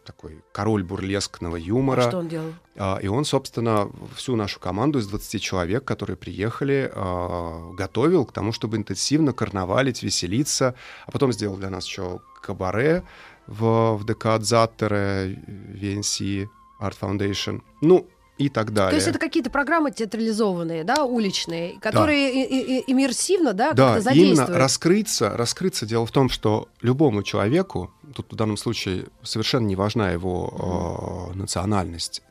такой 0.06 0.42
король 0.52 0.84
бурлескного 0.84 1.56
А 1.58 1.60
юмора. 1.60 2.02
что 2.02 2.18
он 2.20 2.28
делал? 2.28 2.54
А, 2.76 2.98
И 3.02 3.08
он, 3.08 3.24
собственно, 3.26 3.90
всю 4.16 4.36
нашу 4.36 4.60
команду 4.60 5.00
из 5.00 5.08
20 5.08 5.42
человек, 5.42 5.86
которые 5.86 6.18
приехали, 6.18 6.92
а, 6.94 7.72
готовил 7.74 8.26
к 8.26 8.32
тому, 8.34 8.52
чтобы 8.52 8.78
интенсивно 8.78 9.34
карнавалить, 9.34 10.04
веселиться. 10.04 10.76
А 11.06 11.12
потом 11.12 11.32
сделал 11.32 11.56
для 11.58 11.70
нас 11.70 11.86
еще 11.86 12.20
кабаре 12.42 13.04
в, 13.48 13.94
в 13.96 14.04
ДК 14.04 14.38
Дзаттере, 14.40 15.40
VNC 15.48 16.48
Art 16.82 16.96
Foundation. 17.00 17.62
Ну, 17.82 18.08
и 18.38 18.50
так 18.50 18.74
далее. 18.74 18.90
То 18.92 18.96
есть 18.96 19.08
это 19.08 19.20
какие-то 19.20 19.50
программы 19.52 19.92
театрализованные, 19.92 20.84
да, 20.84 21.06
уличные, 21.06 21.80
которые 21.80 22.34
и- 22.34 22.44
и- 22.44 22.80
и- 22.80 22.92
иммерсивно, 22.92 23.54
да, 23.54 23.74
Да, 23.74 23.94
как-то 23.96 24.10
именно 24.12 24.36
задействуют. 24.36 24.58
раскрыться, 24.60 25.30
раскрыться. 25.38 25.86
Дело 25.86 26.06
в 26.06 26.12
том, 26.12 26.30
что 26.30 26.68
любому 26.82 27.22
человеку, 27.24 27.92
тут 28.16 28.32
в 28.32 28.36
данном 28.36 28.58
случае 28.58 29.06
совершенно 29.22 29.68
не 29.68 29.76
важна 29.76 30.10
его 30.12 31.30
э, 31.34 31.38
национальность, 31.38 32.22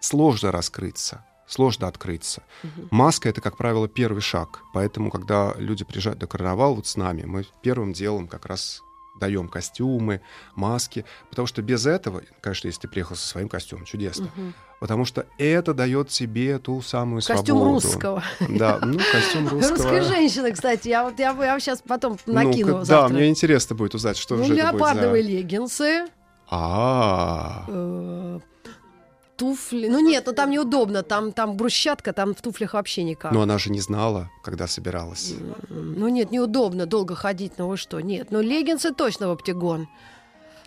сложно 0.00 0.52
раскрыться, 0.52 1.24
сложно 1.46 1.86
открыться. 1.86 2.42
Мгм. 2.62 2.88
Маска 2.90 3.28
это, 3.28 3.40
как 3.40 3.56
правило, 3.58 3.88
первый 3.88 4.20
шаг. 4.22 4.62
Поэтому, 4.72 5.10
когда 5.10 5.54
люди 5.58 5.84
приезжают 5.84 6.20
на 6.20 6.26
карнавал 6.26 6.74
вот 6.76 6.86
с 6.86 6.96
нами, 6.96 7.24
мы 7.24 7.44
первым 7.62 7.92
делом 7.92 8.26
как 8.26 8.46
раз 8.46 8.80
даем 9.22 9.48
костюмы, 9.48 10.20
маски, 10.56 11.04
потому 11.30 11.46
что 11.46 11.62
без 11.62 11.86
этого, 11.86 12.22
конечно, 12.40 12.66
если 12.66 12.80
ты 12.82 12.88
приехал 12.88 13.14
со 13.16 13.26
своим 13.26 13.48
костюмом, 13.48 13.84
чудесно, 13.84 14.28
Мгм. 14.36 14.52
потому 14.80 15.04
что 15.04 15.26
это 15.38 15.74
дает 15.74 16.08
тебе 16.08 16.58
ту 16.58 16.82
самую 16.82 17.22
Костюм 17.22 17.44
свободу. 17.58 17.64
русского. 17.86 18.22
Да, 18.48 18.78
ну 18.82 18.98
костюм 19.12 19.48
русского. 19.48 19.76
Русская 19.76 20.02
женщина, 20.02 20.50
кстати. 20.50 20.88
Я 20.88 21.04
вот 21.04 21.18
я, 21.20 21.30
я 21.40 21.60
сейчас 21.60 21.82
потом 21.86 22.18
накину 22.26 22.78
да, 22.80 22.84
завтра. 22.84 23.16
мне 23.16 23.28
интересно 23.28 23.76
будет 23.76 23.94
узнать, 23.94 24.16
что 24.16 24.34
Ну, 24.36 24.44
же 24.44 24.54
это 24.54 24.72
будет 24.72 24.80
леопардовые 24.80 25.22
за... 25.22 25.28
леггинсы, 25.30 26.06
А, 26.50 27.64
э, 27.68 28.40
туфли. 29.36 29.88
Ну 29.88 30.00
нет, 30.00 30.24
ну 30.26 30.32
там 30.32 30.50
неудобно, 30.50 31.02
там, 31.02 31.32
там 31.32 31.56
брусчатка, 31.56 32.12
там 32.12 32.34
в 32.34 32.40
туфлях 32.42 32.74
вообще 32.74 33.02
никак. 33.02 33.32
Но 33.32 33.42
она 33.42 33.58
же 33.58 33.70
не 33.70 33.80
знала, 33.80 34.30
когда 34.42 34.66
собиралась. 34.66 35.34
Ну 35.68 36.08
нет, 36.08 36.30
неудобно 36.30 36.86
долго 36.86 37.14
ходить, 37.14 37.54
ну 37.58 37.68
вы 37.68 37.76
что, 37.76 38.00
нет. 38.00 38.28
Ну 38.30 38.40
леггинсы 38.40 38.92
точно 38.92 39.28
в 39.28 39.32
оптигон. 39.32 39.88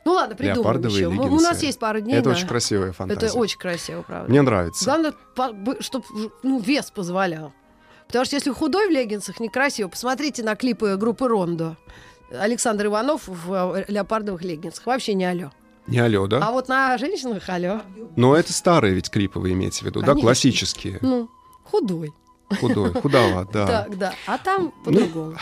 Ну 0.03 0.11
ладно, 0.13 0.35
придумаем 0.35 0.61
Леопардовые 0.61 0.99
еще. 0.99 1.11
леггинсы. 1.11 1.35
У 1.35 1.39
нас 1.39 1.63
есть 1.63 1.79
пару 1.79 1.99
дней. 1.99 2.17
Это 2.17 2.29
на- 2.29 2.35
очень 2.35 2.47
красивая 2.47 2.91
фантазия. 2.91 3.25
Это 3.25 3.37
очень 3.37 3.57
красиво, 3.57 4.03
правда. 4.03 4.29
Мне 4.29 4.41
нравится. 4.43 4.85
Главное, 4.85 5.13
чтобы 5.79 6.05
ну, 6.43 6.59
вес 6.59 6.91
позволял. 6.91 7.53
Потому 8.07 8.25
что 8.25 8.35
если 8.35 8.51
худой 8.51 8.87
в 8.87 8.91
леггинсах, 8.91 9.39
некрасиво. 9.39 9.87
Посмотрите 9.87 10.43
на 10.43 10.55
клипы 10.55 10.95
группы 10.95 11.27
Рондо. 11.27 11.75
Александр 12.31 12.85
Иванов 12.85 13.23
в 13.27 13.83
леопардовых 13.87 14.43
леггинсах. 14.43 14.85
Вообще 14.85 15.15
не 15.15 15.25
алё. 15.25 15.51
Не 15.87 15.99
алё, 15.99 16.27
да? 16.27 16.39
А 16.41 16.51
вот 16.51 16.67
на 16.67 16.97
женщинах 16.97 17.47
алё. 17.49 17.81
Но 18.15 18.35
это 18.35 18.53
старые 18.53 18.93
ведь 18.93 19.09
клипы 19.09 19.39
вы 19.39 19.51
имеете 19.51 19.81
в 19.81 19.83
виду, 19.83 19.99
да? 19.99 20.07
Конечно. 20.07 20.21
Классические. 20.21 20.99
Ну, 21.01 21.29
худой. 21.63 22.13
Худой, 22.59 22.93
худоват, 22.93 23.49
да. 23.53 23.67
Так, 23.67 23.97
да. 23.97 24.13
А 24.27 24.37
там 24.37 24.71
по-другому. 24.83 25.35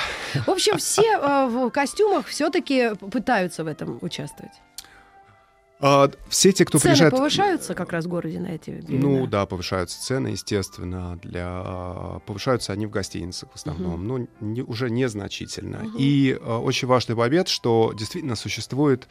В 0.45 0.49
общем, 0.49 0.77
все 0.77 1.01
э, 1.21 1.47
в 1.47 1.69
костюмах 1.69 2.27
все-таки 2.27 2.95
пытаются 2.95 3.63
в 3.63 3.67
этом 3.67 3.99
участвовать. 4.01 4.53
А, 5.85 6.09
все 6.29 6.53
те, 6.53 6.63
кто 6.63 6.77
Цены 6.77 6.91
приезжает... 6.91 7.11
повышаются 7.11 7.73
как 7.75 7.91
раз 7.91 8.05
в 8.05 8.07
городе 8.07 8.39
на 8.39 8.47
эти 8.47 8.69
времена? 8.69 9.01
Ну 9.01 9.27
да, 9.27 9.45
повышаются 9.45 10.01
цены, 10.01 10.29
естественно. 10.29 11.19
Для... 11.21 12.21
Повышаются 12.25 12.71
они 12.71 12.85
в 12.85 12.89
гостиницах 12.89 13.51
в 13.51 13.55
основном, 13.55 14.07
но 14.07 14.27
не- 14.39 14.61
уже 14.61 14.89
незначительно. 14.89 15.79
Мгм. 15.79 15.95
И 15.97 16.39
э, 16.39 16.55
очень 16.55 16.87
важный 16.87 17.15
момент, 17.15 17.49
что 17.49 17.91
действительно 17.93 18.35
существует 18.35 19.09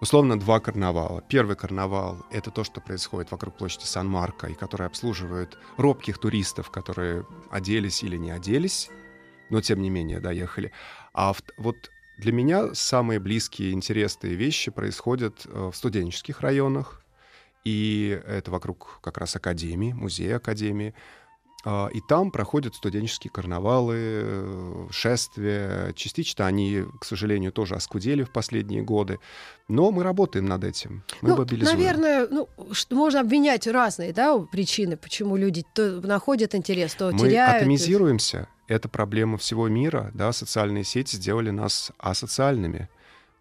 условно 0.00 0.38
два 0.38 0.60
карнавала. 0.60 1.22
Первый 1.28 1.56
карнавал— 1.56 2.24
это 2.30 2.50
то, 2.50 2.64
что 2.64 2.80
происходит 2.80 3.30
вокруг 3.30 3.56
площади 3.56 3.84
Сан-Марко, 3.84 4.48
и 4.48 4.54
который 4.54 4.86
обслуживает 4.86 5.58
робких 5.76 6.18
туристов, 6.18 6.70
которые 6.70 7.26
оделись 7.50 8.02
или 8.02 8.16
не 8.16 8.30
оделись, 8.30 8.90
но 9.50 9.60
тем 9.60 9.82
не 9.82 9.90
менее 9.90 10.20
доехали. 10.20 10.72
А 11.12 11.34
вот 11.58 11.90
для 12.18 12.32
меня 12.32 12.74
самые 12.74 13.20
близкие, 13.20 13.72
интересные 13.72 14.34
вещи 14.34 14.70
происходят 14.70 15.46
э, 15.46 15.70
в 15.72 15.76
студенческих 15.76 16.40
районах, 16.40 17.04
и 17.64 18.20
это 18.26 18.50
вокруг 18.50 19.00
как 19.02 19.18
раз 19.18 19.36
академии, 19.36 19.92
музея 19.92 20.36
академии. 20.36 20.94
А, 21.64 21.88
И 21.88 22.00
там 22.00 22.30
проходят 22.30 22.74
студенческие 22.74 23.30
карнавалы, 23.30 23.96
э, 23.98 24.86
шествия. 24.90 25.92
Частично 25.94 26.46
они, 26.46 26.84
к 27.00 27.04
сожалению, 27.04 27.52
тоже 27.52 27.74
оскудели 27.74 28.22
в 28.22 28.30
последние 28.30 28.82
годы. 28.82 29.18
Но 29.68 29.90
мы 29.90 30.02
работаем 30.02 30.46
над 30.46 30.64
этим. 30.64 31.02
Мы 31.20 31.30
Ну, 31.30 31.36
мобилизуем. 31.36 31.76
наверное, 31.78 32.26
ну, 32.30 32.48
можно 32.90 33.20
обвинять 33.20 33.66
разные 33.66 34.12
да, 34.12 34.38
причины, 34.38 34.96
почему 34.96 35.36
люди 35.36 35.64
то 35.74 36.00
находят 36.00 36.54
интерес, 36.54 36.94
то 36.94 37.10
мы 37.12 37.18
теряют. 37.18 37.62
атомизируемся. 37.62 38.48
Это 38.66 38.88
проблема 38.88 39.36
всего 39.36 39.68
мира. 39.68 40.10
Да? 40.14 40.32
Социальные 40.32 40.84
сети 40.84 41.16
сделали 41.16 41.50
нас 41.50 41.92
асоциальными. 41.98 42.88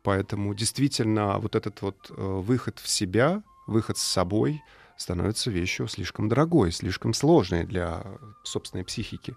Поэтому 0.03 0.53
действительно 0.53 1.39
вот 1.39 1.55
этот 1.55 1.81
вот 1.81 1.95
э, 2.09 2.13
выход 2.21 2.79
в 2.79 2.89
себя, 2.89 3.43
выход 3.67 3.97
с 3.97 4.03
собой 4.03 4.61
становится 4.99 5.49
вещью 5.49 5.87
слишком 5.87 6.27
дорогой, 6.27 6.71
слишком 6.71 7.13
сложной 7.13 7.63
для 7.63 8.05
собственной 8.43 8.83
психики. 8.83 9.35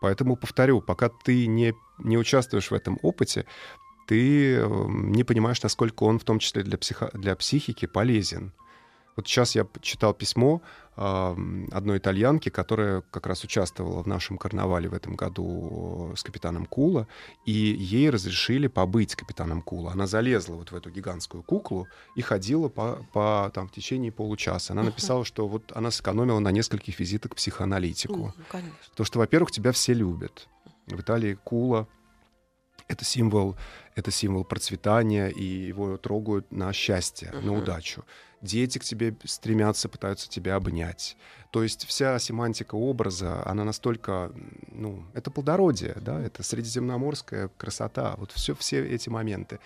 Поэтому, 0.00 0.36
повторю, 0.36 0.82
пока 0.82 1.08
ты 1.08 1.46
не, 1.46 1.74
не 1.98 2.18
участвуешь 2.18 2.70
в 2.70 2.74
этом 2.74 2.98
опыте, 3.02 3.46
ты 4.08 4.56
э, 4.56 4.66
не 4.88 5.24
понимаешь, 5.24 5.62
насколько 5.62 6.02
он 6.02 6.18
в 6.18 6.24
том 6.24 6.40
числе 6.40 6.62
для, 6.64 6.76
психо- 6.76 7.10
для 7.14 7.36
психики 7.36 7.86
полезен. 7.86 8.52
Вот 9.16 9.26
сейчас 9.26 9.54
я 9.54 9.66
читал 9.80 10.12
письмо 10.12 10.60
а, 10.94 11.34
одной 11.72 11.98
итальянки, 11.98 12.50
которая 12.50 13.02
как 13.10 13.26
раз 13.26 13.44
участвовала 13.44 14.02
в 14.02 14.06
нашем 14.06 14.36
карнавале 14.36 14.90
в 14.90 14.94
этом 14.94 15.16
году 15.16 16.12
с 16.14 16.22
капитаном 16.22 16.66
Кула, 16.66 17.08
и 17.46 17.52
ей 17.52 18.10
разрешили 18.10 18.66
побыть 18.66 19.14
капитаном 19.14 19.62
Кула. 19.62 19.92
Она 19.92 20.06
залезла 20.06 20.56
вот 20.56 20.70
в 20.70 20.76
эту 20.76 20.90
гигантскую 20.90 21.42
куклу 21.42 21.88
и 22.14 22.20
ходила 22.20 22.68
по, 22.68 23.06
по 23.14 23.50
там, 23.54 23.68
в 23.68 23.72
течение 23.72 24.12
получаса. 24.12 24.74
Она 24.74 24.82
написала, 24.82 25.24
что 25.24 25.48
вот 25.48 25.72
она 25.74 25.90
сэкономила 25.90 26.38
на 26.38 26.50
нескольких 26.50 27.00
визитах 27.00 27.32
к 27.32 27.36
психоаналитику. 27.36 28.34
Ну, 28.36 28.44
конечно. 28.50 28.76
Потому 28.90 29.06
что, 29.06 29.18
во-первых, 29.18 29.50
тебя 29.50 29.72
все 29.72 29.94
любят. 29.94 30.46
В 30.86 31.00
Италии 31.00 31.38
Кула— 31.42 31.88
это 32.88 33.04
символ, 33.04 33.56
это 33.94 34.10
символ 34.10 34.44
процветания, 34.44 35.28
и 35.28 35.42
его 35.42 35.96
трогают 35.96 36.52
на 36.52 36.72
счастье, 36.72 37.30
на 37.32 37.40
Мгм. 37.52 37.62
удачу. 37.62 38.04
Дети 38.42 38.78
к 38.78 38.84
тебе 38.84 39.16
стремятся, 39.24 39.88
пытаются 39.88 40.28
тебя 40.28 40.56
обнять. 40.56 41.16
То 41.50 41.62
есть 41.62 41.86
вся 41.86 42.18
семантика 42.18 42.74
образа, 42.74 43.42
она 43.46 43.64
настолько, 43.64 44.32
ну, 44.70 45.04
это 45.14 45.30
плодородие, 45.30 45.96
да, 46.00 46.20
это 46.20 46.42
средиземноморская 46.42 47.48
красота, 47.56 48.14
вот 48.18 48.32
все, 48.32 48.54
все 48.54 48.86
эти 48.86 49.08
моменты. 49.08 49.58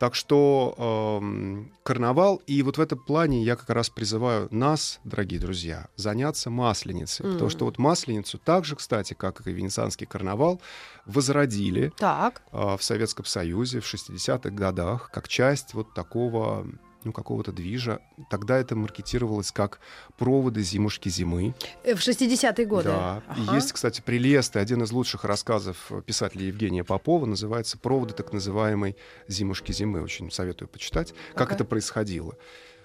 Так 0.00 0.16
что 0.16 1.20
эм, 1.22 1.72
карнавал, 1.84 2.42
и 2.48 2.62
вот 2.62 2.78
в 2.78 2.80
этом 2.80 2.98
плане 2.98 3.44
я 3.44 3.54
как 3.56 3.70
раз 3.70 3.90
призываю 3.90 4.48
нас, 4.50 5.00
дорогие 5.04 5.40
друзья, 5.40 5.86
заняться 5.96 6.50
масленицей. 6.50 7.24
Потому 7.24 7.44
Мгм. 7.46 7.50
что 7.50 7.64
вот 7.64 7.78
масленицу 7.78 8.38
также, 8.38 8.74
кстати, 8.74 9.14
как 9.14 9.46
и 9.46 9.52
венецианский 9.52 10.06
карнавал, 10.06 10.60
возродили 11.06 11.92
Так. 11.96 12.42
а, 12.50 12.76
в 12.76 12.82
Советском 12.82 13.24
Союзе 13.24 13.80
в 13.80 13.86
60-х 13.86 14.50
годах 14.50 15.10
как 15.12 15.28
часть 15.28 15.74
вот 15.74 15.94
такого 15.94 16.66
ну, 17.04 17.12
какого-то 17.12 17.52
движа. 17.52 18.00
Тогда 18.30 18.58
это 18.58 18.74
маркетировалось 18.76 19.52
как 19.52 19.80
проводы 20.16 20.62
зимушки 20.62 21.08
зимы. 21.08 21.54
Э, 21.84 21.94
В 21.94 21.98
60-е 22.00 22.66
годы. 22.66 22.88
Да. 22.88 23.22
И 23.36 23.42
Ага. 23.42 23.54
есть, 23.56 23.72
кстати, 23.72 24.00
прелестный, 24.00 24.62
один 24.62 24.82
из 24.82 24.92
лучших 24.92 25.24
рассказов 25.24 25.90
писателя 26.06 26.46
Евгения 26.46 26.84
Попова, 26.84 27.26
называется 27.26 27.78
«Проводы 27.78 28.14
так 28.14 28.32
называемой 28.32 28.96
зимушки 29.28 29.72
зимы». 29.72 30.02
Очень 30.02 30.30
советую 30.30 30.68
почитать, 30.68 31.14
как 31.34 31.48
Ага. 31.48 31.54
это 31.56 31.64
происходило. 31.64 32.36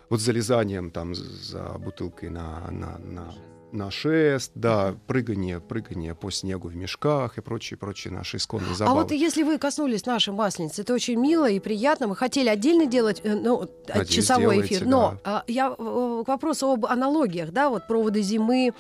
Вот 0.10 0.22
залезанием 0.22 0.90
там 0.92 1.14
за 1.16 1.64
бутылкой 1.78 2.30
на, 2.30 2.70
на, 2.72 2.98
на, 2.98 3.34
на 3.72 3.92
шест, 3.92 4.52
да, 4.56 4.96
прыгание, 5.08 5.60
прыгание 5.60 6.16
по 6.16 6.32
снегу 6.32 6.70
в 6.70 6.76
мешках 6.76 7.38
и 7.38 7.42
прочие, 7.42 7.78
прочие 7.78 8.14
наши 8.14 8.38
исконные 8.38 8.72
А 8.72 8.76
забавы. 8.76 9.02
вот 9.02 9.12
если 9.12 9.44
вы 9.44 9.58
коснулись 9.58 10.06
нашей 10.06 10.34
масленицы, 10.34 10.82
это 10.82 10.94
очень 10.94 11.20
мило 11.20 11.50
и 11.50 11.60
приятно. 11.60 12.08
Мы 12.08 12.16
хотели 12.16 12.50
отдельно 12.50 12.86
делать 12.86 13.22
э, 13.24 13.36
ну, 13.36 13.70
Надеюсь, 13.88 14.10
часовой 14.10 14.56
сделаете, 14.56 14.76
эфир. 14.76 14.88
Но 14.88 15.20
а, 15.24 15.44
я 15.48 15.76
э, 15.78 16.24
к 16.26 16.28
вопросу 16.28 16.72
об 16.72 16.86
аналогиях, 16.86 17.52
да, 17.52 17.70
вот 17.70 17.88
проводы 17.88 18.22
зимы 18.22 18.74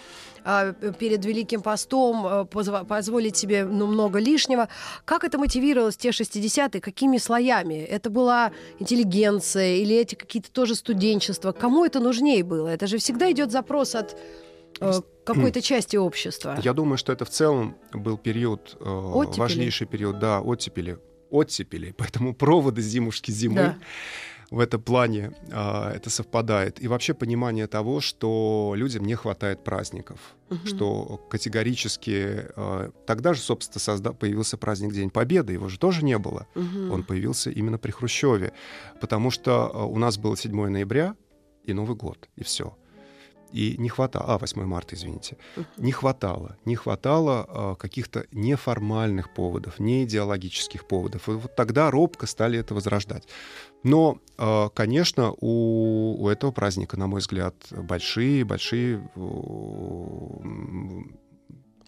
а, 0.43 0.73
перед 0.73 1.23
Великим 1.25 1.61
постом, 1.61 2.25
э, 2.25 2.45
позволить 2.45 3.37
себе 3.37 3.65
ну, 3.65 3.87
много 3.87 4.19
лишнего. 4.19 4.69
Как 5.05 5.23
это 5.23 5.37
мотивировалось 5.37 5.95
в 5.95 5.99
те 5.99 6.09
60-е? 6.09 6.81
Какими 6.81 7.17
слоями? 7.17 7.75
Это 7.75 8.09
была 8.09 8.51
интеллигенция 8.79 9.75
или 9.75 9.95
эти 9.95 10.15
какие-то 10.15 10.51
тоже 10.51 10.75
студенчества? 10.75 11.51
Кому 11.51 11.85
это 11.85 11.99
нужнее 11.99 12.43
было? 12.43 12.67
Это 12.67 12.87
же 12.87 12.97
всегда 12.97 13.31
идет 13.31 13.51
запрос 13.51 13.95
от 13.95 14.15
какой-то 15.25 15.61
части 15.61 15.97
общества. 15.97 16.57
Я 16.63 16.73
думаю, 16.73 16.97
что 16.97 17.11
это 17.13 17.25
в 17.25 17.29
целом 17.29 17.75
был 17.93 18.17
период, 18.17 18.77
э, 18.79 18.83
Оттепели? 18.89 19.39
важнейший 19.39 19.87
период, 19.87 20.19
да, 20.19 20.41
оттепели. 20.41 20.97
Оттепели, 21.29 21.91
поэтому 21.97 22.33
проводы 22.33 22.81
зимушки 22.81 23.29
зимы 23.31 23.55
Да. 23.55 23.77
в 24.49 24.59
этом 24.59 24.81
плане 24.81 25.31
а, 25.51 25.91
это 25.93 26.09
совпадает. 26.09 26.81
И 26.81 26.87
вообще 26.87 27.13
понимание 27.13 27.67
того, 27.67 28.01
что 28.01 28.73
людям 28.75 29.05
не 29.05 29.13
хватает 29.15 29.63
праздников, 29.63 30.17
Мгм. 30.49 30.65
что 30.65 31.21
категорически... 31.29 32.47
а, 32.55 32.89
тогда 33.05 33.33
же, 33.35 33.41
собственно, 33.41 33.79
созда- 33.79 34.13
появился 34.15 34.57
праздник 34.57 34.93
День 34.93 35.11
Победы, 35.11 35.53
его 35.53 35.69
же 35.69 35.77
тоже 35.77 36.03
не 36.03 36.17
было. 36.17 36.47
Мгм. 36.55 36.91
Он 36.91 37.03
появился 37.03 37.51
именно 37.51 37.77
при 37.77 37.91
Хрущеве, 37.91 38.53
потому 39.01 39.29
что 39.29 39.69
а, 39.71 39.85
у 39.85 39.97
нас 39.99 40.17
было 40.17 40.35
7 40.35 40.69
ноября 40.69 41.15
и 41.65 41.73
Новый 41.73 41.95
год, 41.95 42.27
и 42.35 42.43
все. 42.43 42.75
И 43.51 43.75
не 43.77 43.89
хватало, 43.89 44.25
а, 44.35 44.37
8 44.37 44.65
марта, 44.65 44.95
извините, 44.95 45.37
не 45.77 45.91
хватало, 45.91 46.57
не 46.65 46.75
хватало 46.75 47.45
а, 47.47 47.75
каких-то 47.75 48.25
неформальных 48.31 49.33
поводов, 49.33 49.79
не 49.79 50.03
идеологических 50.03 50.87
поводов. 50.87 51.27
И 51.29 51.31
вот 51.31 51.55
тогда 51.55 51.91
робко 51.91 52.27
стали 52.27 52.59
это 52.59 52.75
возрождать. 52.75 53.27
Но, 53.83 54.19
а, 54.37 54.69
конечно, 54.69 55.33
у, 55.39 56.23
у 56.23 56.29
этого 56.29 56.51
праздника, 56.51 56.97
на 56.97 57.07
мой 57.07 57.21
взгляд, 57.21 57.55
большие, 57.71 58.43
большие 58.45 59.09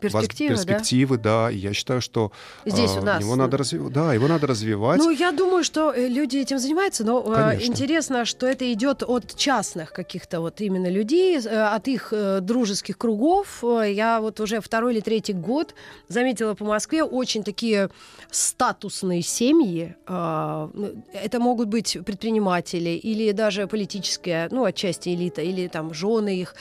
перспективы, 0.01 0.55
перспективы 0.55 1.17
да? 1.17 1.49
И 1.51 1.57
я 1.57 1.73
считаю, 1.73 2.01
что 2.01 2.31
Здесь 2.65 2.91
а, 2.95 2.99
у 2.99 3.03
нас. 3.03 3.21
его 3.23 3.35
надо 3.35 3.57
развивать. 3.57 3.93
Да, 3.93 4.13
его 4.13 4.27
надо 4.27 4.47
развивать. 4.47 4.99
Ну, 4.99 5.09
я 5.09 5.31
думаю, 5.31 5.63
что 5.63 5.91
э, 5.93 6.07
люди 6.07 6.37
этим 6.37 6.59
занимаются, 6.59 7.03
но 7.03 7.21
э, 7.21 7.35
Конечно. 7.35 7.71
интересно, 7.71 8.25
что 8.25 8.47
это 8.47 8.71
идет 8.73 9.03
от 9.03 9.35
частных 9.35 9.93
каких-то 9.93 10.41
вот 10.41 10.61
именно 10.61 10.89
людей, 10.89 11.37
э, 11.37 11.61
от 11.75 11.87
их 11.87 12.09
э, 12.11 12.39
дружеских 12.41 12.97
кругов. 12.97 13.63
Э, 13.63 13.91
Я 13.91 14.19
вот 14.21 14.39
уже 14.39 14.59
второй 14.61 14.93
или 14.93 15.01
третий 15.01 15.33
год 15.33 15.75
заметила 16.07 16.53
по 16.55 16.65
Москве 16.65 17.03
очень 17.03 17.43
такие 17.43 17.89
статусные 18.31 19.21
семьи. 19.21 19.95
Э, 20.07 20.69
ну, 20.73 21.03
Это 21.13 21.39
могут 21.39 21.67
быть 21.67 21.97
предприниматели 22.05 22.89
или 22.91 23.31
даже 23.31 23.67
политическая, 23.67 24.47
ну, 24.51 24.63
отчасти 24.63 25.09
элита, 25.09 25.41
или 25.41 25.67
там 25.67 25.93
жены 25.93 26.39
их, 26.41 26.55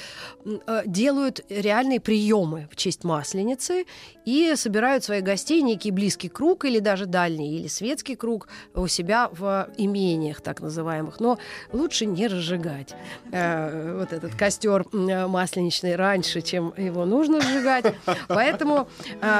э, 0.44 0.83
делают 0.87 1.40
реальные 1.48 2.00
приемы 2.00 2.68
в 2.70 2.76
честь 2.76 3.05
Масленицы 3.31 3.87
и 4.25 4.55
собирают 4.57 5.05
своих 5.05 5.23
гостей 5.23 5.62
некий 5.62 5.93
близкий 5.93 6.29
круг 6.29 6.64
или 6.64 6.81
даже 6.81 7.07
дальний, 7.07 7.59
или 7.59 7.69
светский 7.69 8.16
круг 8.16 8.49
у 8.75 8.88
себя 8.88 9.29
в 9.31 9.69
имениях 9.77 10.40
так 10.40 10.61
называемых. 10.61 11.21
Но 11.21 11.38
лучше 11.73 12.07
не 12.07 12.27
разжигать 12.27 12.97
э, 13.31 13.99
вот 14.01 14.12
этот 14.12 14.35
костер 14.35 14.85
э, 14.93 15.29
масленичный 15.29 15.95
раньше, 15.95 16.40
чем 16.40 16.75
его 16.77 17.05
нужно 17.05 17.40
сжигать. 17.40 17.95
Поэтому 18.27 18.88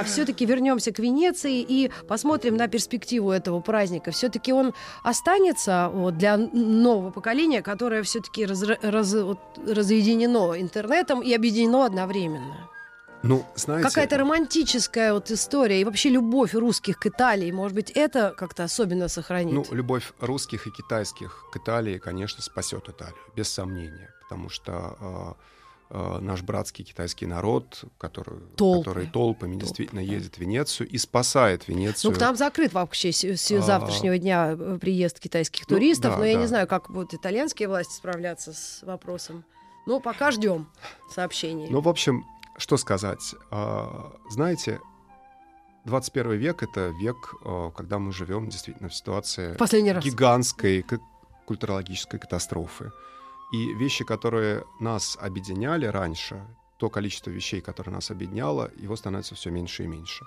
все-таки 0.05 0.47
вернемся 0.47 0.93
к 0.93 1.01
Венеции 1.01 1.61
и 1.61 1.91
посмотрим 2.07 2.57
на 2.57 2.69
перспективу 2.69 3.33
этого 3.33 3.59
праздника. 3.61 4.13
Все-таки 4.13 4.53
он 4.53 4.73
останется 5.03 5.91
вот, 5.93 6.17
для 6.17 6.37
нового 6.37 7.11
поколения, 7.11 7.61
которое 7.61 8.05
все-таки 8.05 8.47
разъединено 8.47 10.61
интернетом 10.61 11.23
и 11.23 11.35
объединено 11.35 11.85
одновременно. 11.85 12.70
Ну, 13.23 13.45
знаете... 13.55 13.89
Какая-то 13.89 14.19
романтическая 14.19 15.13
вот 15.13 15.31
история 15.31 15.81
и 15.81 15.85
вообще 15.85 16.09
любовь 16.09 16.55
русских 16.55 16.99
к 16.99 17.07
Италии, 17.07 17.51
может 17.51 17.75
быть, 17.75 17.91
это 17.91 18.35
как-то 18.37 18.65
особенно 18.65 19.09
сохранит? 19.09 19.53
Ну, 19.53 19.65
любовь 19.71 20.13
русских 20.21 20.67
и 20.67 20.71
китайских 20.71 21.45
к 21.53 21.57
Италии, 21.57 21.99
конечно, 21.99 22.43
спасет 22.43 22.89
Италию, 22.89 23.17
без 23.37 23.49
сомнения, 23.49 24.11
потому 24.23 24.49
что 24.49 25.37
э, 25.91 25.97
э, 25.97 26.19
наш 26.21 26.41
братский 26.43 26.83
китайский 26.83 27.27
народ, 27.27 27.85
который 27.99 28.41
Толпы. 28.57 28.85
который 28.85 29.07
толпами 29.07 29.53
Толпы. 29.53 29.67
действительно 29.67 30.01
ездит 30.01 30.37
в 30.37 30.39
Венецию 30.39 30.89
и 30.89 30.97
спасает 30.97 31.69
Венецию. 31.69 32.13
Ну, 32.13 32.17
к 32.17 32.21
нам 32.21 32.37
закрыт 32.37 32.73
вообще 32.73 33.13
с, 33.13 33.23
с 33.23 33.61
завтрашнего 33.61 34.17
дня 34.17 34.57
э, 34.59 34.79
приезд 34.81 35.21
китайских 35.21 35.67
туристов, 35.67 36.13
ну, 36.13 36.17
да, 36.17 36.19
но 36.21 36.25
я 36.25 36.35
да. 36.37 36.41
не 36.41 36.47
знаю, 36.47 36.67
как 36.67 36.91
будут 36.91 37.13
итальянские 37.13 37.69
власти 37.69 37.93
справляться 37.93 38.55
с 38.55 38.83
вопросом. 38.83 39.45
Ну, 39.85 40.01
пока 40.01 40.31
ждем 40.31 40.71
сообщений. 41.13 41.69
Ну, 41.69 41.81
в 41.81 41.89
общем, 41.89 42.25
что 42.61 42.77
сказать? 42.77 43.35
Знаете, 44.31 44.81
21 45.87 46.33
век— 46.33 46.63
это 46.65 46.93
век, 47.01 47.35
когда 47.75 47.99
мы 47.99 48.13
живем 48.13 48.49
действительно 48.49 48.89
в 48.89 48.95
ситуации 48.95 49.55
Последний 49.55 49.93
раз. 49.93 50.05
гигантской 50.05 50.85
культурологической 51.47 52.21
катастрофы. 52.21 52.93
И 53.53 53.75
вещи, 53.75 54.05
которые 54.05 54.65
нас 54.79 55.19
объединяли 55.21 55.87
раньше, 55.87 56.47
то 56.79 56.89
количество 56.89 57.31
вещей, 57.31 57.61
которое 57.61 57.91
нас 57.91 58.11
объединяло, 58.11 58.71
его 58.77 58.95
становится 58.95 59.35
все 59.35 59.51
меньше 59.51 59.85
и 59.85 59.87
меньше. 59.87 60.25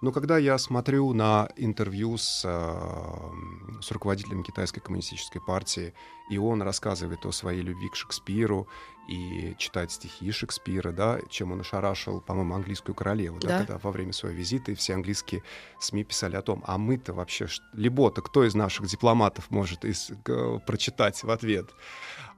Но 0.00 0.10
когда 0.10 0.36
я 0.38 0.58
смотрю 0.58 1.12
на 1.12 1.48
интервью 1.56 2.16
с, 2.16 2.42
с 2.42 3.90
руководителем 3.90 4.42
китайской 4.42 4.80
коммунистической 4.80 5.40
партии, 5.40 5.94
и 6.30 6.38
он 6.38 6.62
рассказывает 6.62 7.24
о 7.26 7.32
своей 7.32 7.62
любви 7.62 7.88
к 7.88 7.96
Шекспиру 7.96 8.68
и 9.08 9.54
читает 9.58 9.90
стихи 9.90 10.30
Шекспира, 10.30 10.92
да, 10.92 11.18
чем 11.28 11.50
он 11.50 11.60
ошарашил, 11.60 12.20
по-моему, 12.20 12.54
английскую 12.54 12.94
королеву, 12.94 13.40
да, 13.40 13.48
Да. 13.48 13.58
когда 13.58 13.78
во 13.78 13.90
время 13.90 14.12
своего 14.12 14.38
визита 14.38 14.70
и 14.70 14.74
все 14.76 14.94
английские 14.94 15.42
СМИ 15.80 16.04
писали 16.04 16.36
о 16.36 16.42
том, 16.42 16.62
а 16.66 16.78
мы-то 16.78 17.12
вообще, 17.12 17.48
либо-то 17.72 18.22
кто 18.22 18.44
из 18.44 18.54
наших 18.54 18.86
дипломатов 18.86 19.50
может 19.50 19.84
из, 19.84 20.12
г- 20.24 20.60
прочитать 20.60 21.20
в 21.24 21.30
ответ. 21.30 21.70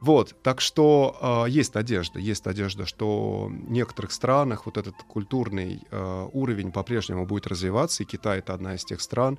Вот, 0.01 0.35
так 0.42 0.61
что 0.62 1.44
э, 1.47 1.51
есть 1.51 1.75
надежда, 1.75 2.18
есть 2.18 2.44
надежда, 2.47 2.87
что 2.87 3.47
в 3.51 3.70
некоторых 3.70 4.11
странах 4.12 4.64
вот 4.66 4.79
этот 4.79 4.94
культурный 5.03 5.83
э, 5.90 6.29
уровень 6.33 6.73
по-прежнему 6.73 7.27
будет 7.27 7.47
развиваться, 7.47 8.03
и 8.03 8.07
Китай 8.07 8.38
это 8.38 8.55
одна 8.55 8.75
из 8.75 8.85
тех 8.85 9.01
стран. 9.03 9.38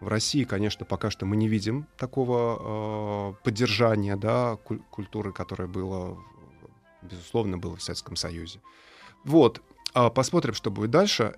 В 0.00 0.08
России, 0.08 0.44
конечно, 0.44 0.86
пока 0.86 1.10
что 1.10 1.26
мы 1.26 1.36
не 1.36 1.46
видим 1.46 1.86
такого 1.98 3.34
э, 3.38 3.44
поддержания, 3.44 4.16
да, 4.16 4.56
куль- 4.64 4.82
культуры, 4.90 5.30
которая 5.32 5.68
была, 5.68 6.16
безусловно, 7.02 7.58
была 7.58 7.76
в 7.76 7.82
Советском 7.82 8.16
Союзе. 8.16 8.60
Вот, 9.24 9.60
а 9.92 10.08
посмотрим, 10.08 10.54
что 10.54 10.70
будет 10.70 10.90
дальше. 10.90 11.34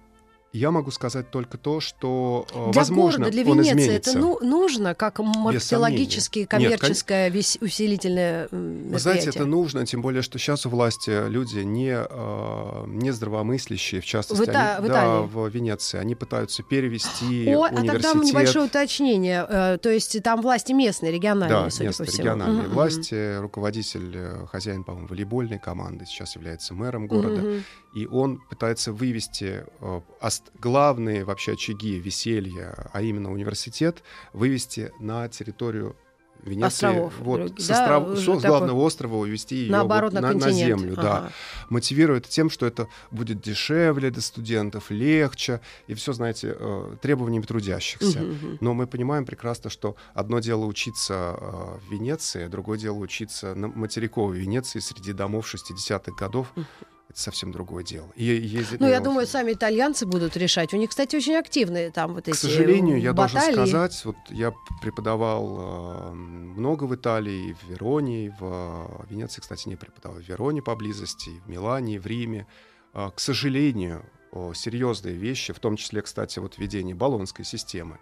Я 0.52 0.70
могу 0.70 0.90
сказать 0.90 1.30
только 1.30 1.56
то, 1.56 1.80
что, 1.80 2.46
э, 2.52 2.70
Для 2.72 2.80
возможно, 2.80 3.20
города, 3.24 3.32
для 3.32 3.50
он 3.50 3.58
Венеции 3.60 3.72
изменится. 3.84 4.10
это 4.10 4.18
ну, 4.18 4.38
нужно 4.42 4.94
как 4.94 5.18
маркетологически, 5.18 6.46
сомнения. 6.50 6.70
Нет, 6.72 6.80
коммерческое, 6.80 7.30
вес- 7.30 7.56
усилительное 7.62 8.48
Вы 8.50 8.98
знаете, 8.98 9.30
это 9.30 9.46
нужно, 9.46 9.86
тем 9.86 10.02
более, 10.02 10.20
что 10.20 10.38
сейчас 10.38 10.66
у 10.66 10.68
власти 10.68 11.26
люди 11.28 11.60
не, 11.60 11.94
э, 11.94 12.84
не 12.86 13.10
здравомыслящие, 13.12 14.02
в 14.02 14.04
частности, 14.04 14.44
В 14.44 14.48
Ита- 14.48 14.76
они, 14.76 14.86
в 14.86 14.90
да, 14.90 15.20
в 15.22 15.48
Венеции. 15.48 15.98
Они 15.98 16.14
пытаются 16.14 16.62
перевести 16.62 17.48
О, 17.54 17.64
а 17.64 17.68
университет. 17.70 18.02
тогда 18.02 18.24
небольшое 18.24 18.66
уточнение. 18.66 19.46
Э, 19.48 19.78
То 19.78 19.88
есть 19.90 20.22
там 20.22 20.42
власти 20.42 20.72
местные, 20.72 21.12
региональные, 21.12 21.48
Да, 21.64 21.70
судя 21.70 21.86
местные, 21.86 22.06
по 22.06 22.12
всему. 22.12 22.24
региональные 22.24 22.62
мгм. 22.64 22.72
власти. 22.74 23.38
Руководитель, 23.40 24.46
хозяин, 24.50 24.84
по-моему, 24.84 25.08
волейбольной 25.08 25.58
команды, 25.58 26.04
сейчас 26.04 26.36
является 26.36 26.74
мэром 26.74 27.06
города. 27.06 27.40
Мгм. 27.40 27.64
И 27.94 28.06
он 28.06 28.40
пытается 28.50 28.92
вывести 28.92 29.64
э, 29.80 30.00
главные 30.58 31.24
вообще 31.24 31.52
очаги 31.52 31.98
веселья, 31.98 32.88
а 32.92 33.02
именно 33.02 33.30
университет, 33.32 34.02
вывести 34.32 34.92
на 34.98 35.28
территорию 35.28 35.94
Венеции. 36.42 36.66
Островов 36.86 37.12
Вот, 37.20 37.36
других, 37.36 37.60
с, 37.64 37.68
да, 37.68 37.98
остров- 37.98 38.12
уже 38.14 38.22
с 38.22 38.24
такой- 38.42 38.48
главного 38.48 38.80
острова 38.80 39.16
увезти 39.18 39.54
ее 39.56 39.70
Наоборот, 39.70 40.12
на 40.12 40.20
на, 40.22 40.30
континент. 40.30 40.56
землю. 40.80 40.96
Да. 40.96 41.18
Ага. 41.18 41.32
Мотивирует 41.68 42.26
тем, 42.28 42.50
что 42.50 42.66
это 42.66 42.88
будет 43.12 43.40
дешевле 43.40 44.10
для 44.10 44.20
студентов, 44.22 44.90
легче, 44.90 45.60
и 45.86 45.94
все, 45.94 46.12
знаете, 46.12 46.56
э, 46.58 46.96
требованиями 47.00 47.44
трудящихся. 47.44 48.18
Мгм, 48.20 48.30
мгм. 48.32 48.58
Но 48.60 48.74
мы 48.74 48.88
понимаем 48.88 49.24
прекрасно, 49.24 49.70
что 49.70 49.94
одно 50.14 50.40
дело 50.40 50.64
учиться 50.64 51.36
э, 51.40 51.78
в 51.88 51.92
Венеции, 51.92 52.48
другое 52.48 52.76
дело 52.76 52.96
учиться 52.96 53.54
на 53.54 53.68
материковой 53.68 54.36
Венеции 54.36 54.80
среди 54.80 55.12
домов 55.12 55.46
60-х 55.46 56.10
годов. 56.18 56.52
Это 57.12 57.20
совсем 57.20 57.52
другое 57.52 57.84
дело. 57.84 58.08
И 58.16 58.24
ездить 58.24 58.80
Ну, 58.80 58.86
я 58.86 58.92
велосипеде. 58.92 59.04
думаю, 59.04 59.26
сами 59.26 59.52
итальянцы 59.52 60.06
будут 60.06 60.36
решать. 60.36 60.72
У 60.72 60.78
них, 60.78 60.90
кстати, 60.90 61.14
очень 61.14 61.34
активные 61.34 61.90
там 61.90 62.14
вот 62.14 62.26
эти 62.26 62.34
К 62.34 62.38
сожалению, 62.38 62.98
я 63.00 63.12
должен 63.12 63.36
баталии. 63.38 63.54
сказать, 63.54 64.04
вот 64.06 64.16
я 64.30 64.52
преподавал 64.80 65.58
э, 65.58 66.12
много 66.14 66.84
в 66.84 66.94
Италии, 66.94 67.52
в 67.52 67.68
Вероне, 67.70 68.26
и 68.26 68.28
в 68.30 68.36
э, 68.40 69.06
Венеции, 69.10 69.42
кстати, 69.42 69.68
не 69.68 69.76
преподавал, 69.76 70.18
в 70.20 70.26
Вероне 70.26 70.62
поблизости, 70.62 71.30
в 71.44 71.50
Милане, 71.50 72.00
в 72.00 72.06
Риме. 72.06 72.46
Э, 72.94 73.10
к 73.14 73.20
сожалению, 73.20 74.04
серьезные 74.54 75.14
вещи, 75.14 75.52
в 75.52 75.58
том 75.58 75.76
числе, 75.76 76.00
кстати, 76.00 76.38
вот 76.38 76.56
введение 76.56 76.94
баллонской 76.94 77.44
системы, 77.44 77.98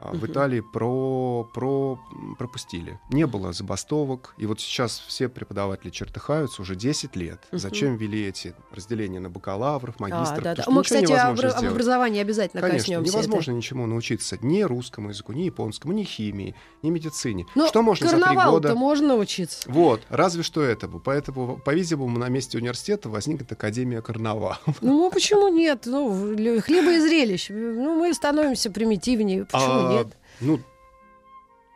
а, 0.00 0.12
в. 0.14 0.24
Италии 0.26 0.60
про, 0.60 1.48
про, 1.52 1.98
пропустили. 2.38 2.98
Не 3.10 3.26
было 3.26 3.52
забастовок. 3.52 4.34
И 4.38 4.46
вот 4.46 4.60
сейчас 4.60 5.02
все 5.06 5.28
преподаватели 5.28 5.90
чертыхаются 5.90 6.62
уже 6.62 6.76
10 6.76 7.16
лет. 7.16 7.40
Зачем 7.52 7.96
ввели 7.96 8.26
эти 8.26 8.54
разделения 8.72 9.20
на 9.20 9.30
бакалавров, 9.30 9.96
А, 9.98 10.02
магистров? 10.02 10.42
да, 10.42 10.54
да. 10.54 10.62
что 10.62 10.70
Мы, 10.70 10.82
кстати, 10.82 11.12
об, 11.12 11.40
об 11.40 11.64
образовании 11.72 12.20
обязательно 12.20 12.60
Конечно, 12.62 12.78
коснемся. 12.80 13.12
невозможно 13.12 13.52
ничему 13.52 13.86
научиться 13.86 14.38
ни 14.42 14.62
русскому 14.62 15.08
языку, 15.10 15.32
ни 15.32 15.42
японскому, 15.42 15.92
ни 15.92 16.04
химии, 16.04 16.54
ни 16.82 16.90
медицине. 16.90 17.46
Но 17.54 17.66
что 17.68 17.82
можно 17.82 18.08
за 18.08 18.16
три 18.16 18.34
года? 18.36 18.74
можно 18.74 19.08
научиться. 19.08 19.70
Вот, 19.70 20.02
разве 20.08 20.42
что 20.42 20.62
этому. 20.62 21.00
Поэтому, 21.00 21.58
по-видимому, 21.58 22.18
на 22.18 22.28
месте 22.28 22.58
университета 22.58 23.08
возникнет 23.08 23.50
Академия 23.52 24.02
карнавала. 24.02 24.58
Ну, 24.80 25.10
почему 25.10 25.48
нет? 25.48 25.82
Ну, 25.86 26.12
хлеба 26.60 26.92
и 26.94 27.00
зрелищ. 27.00 27.48
Ну, 27.50 27.98
мы 27.98 28.12
становимся 28.14 28.70
примитивнее. 28.70 29.44
Почему 29.44 29.72
А, 29.72 29.87
нет? 29.90 30.16
Ну, 30.40 30.60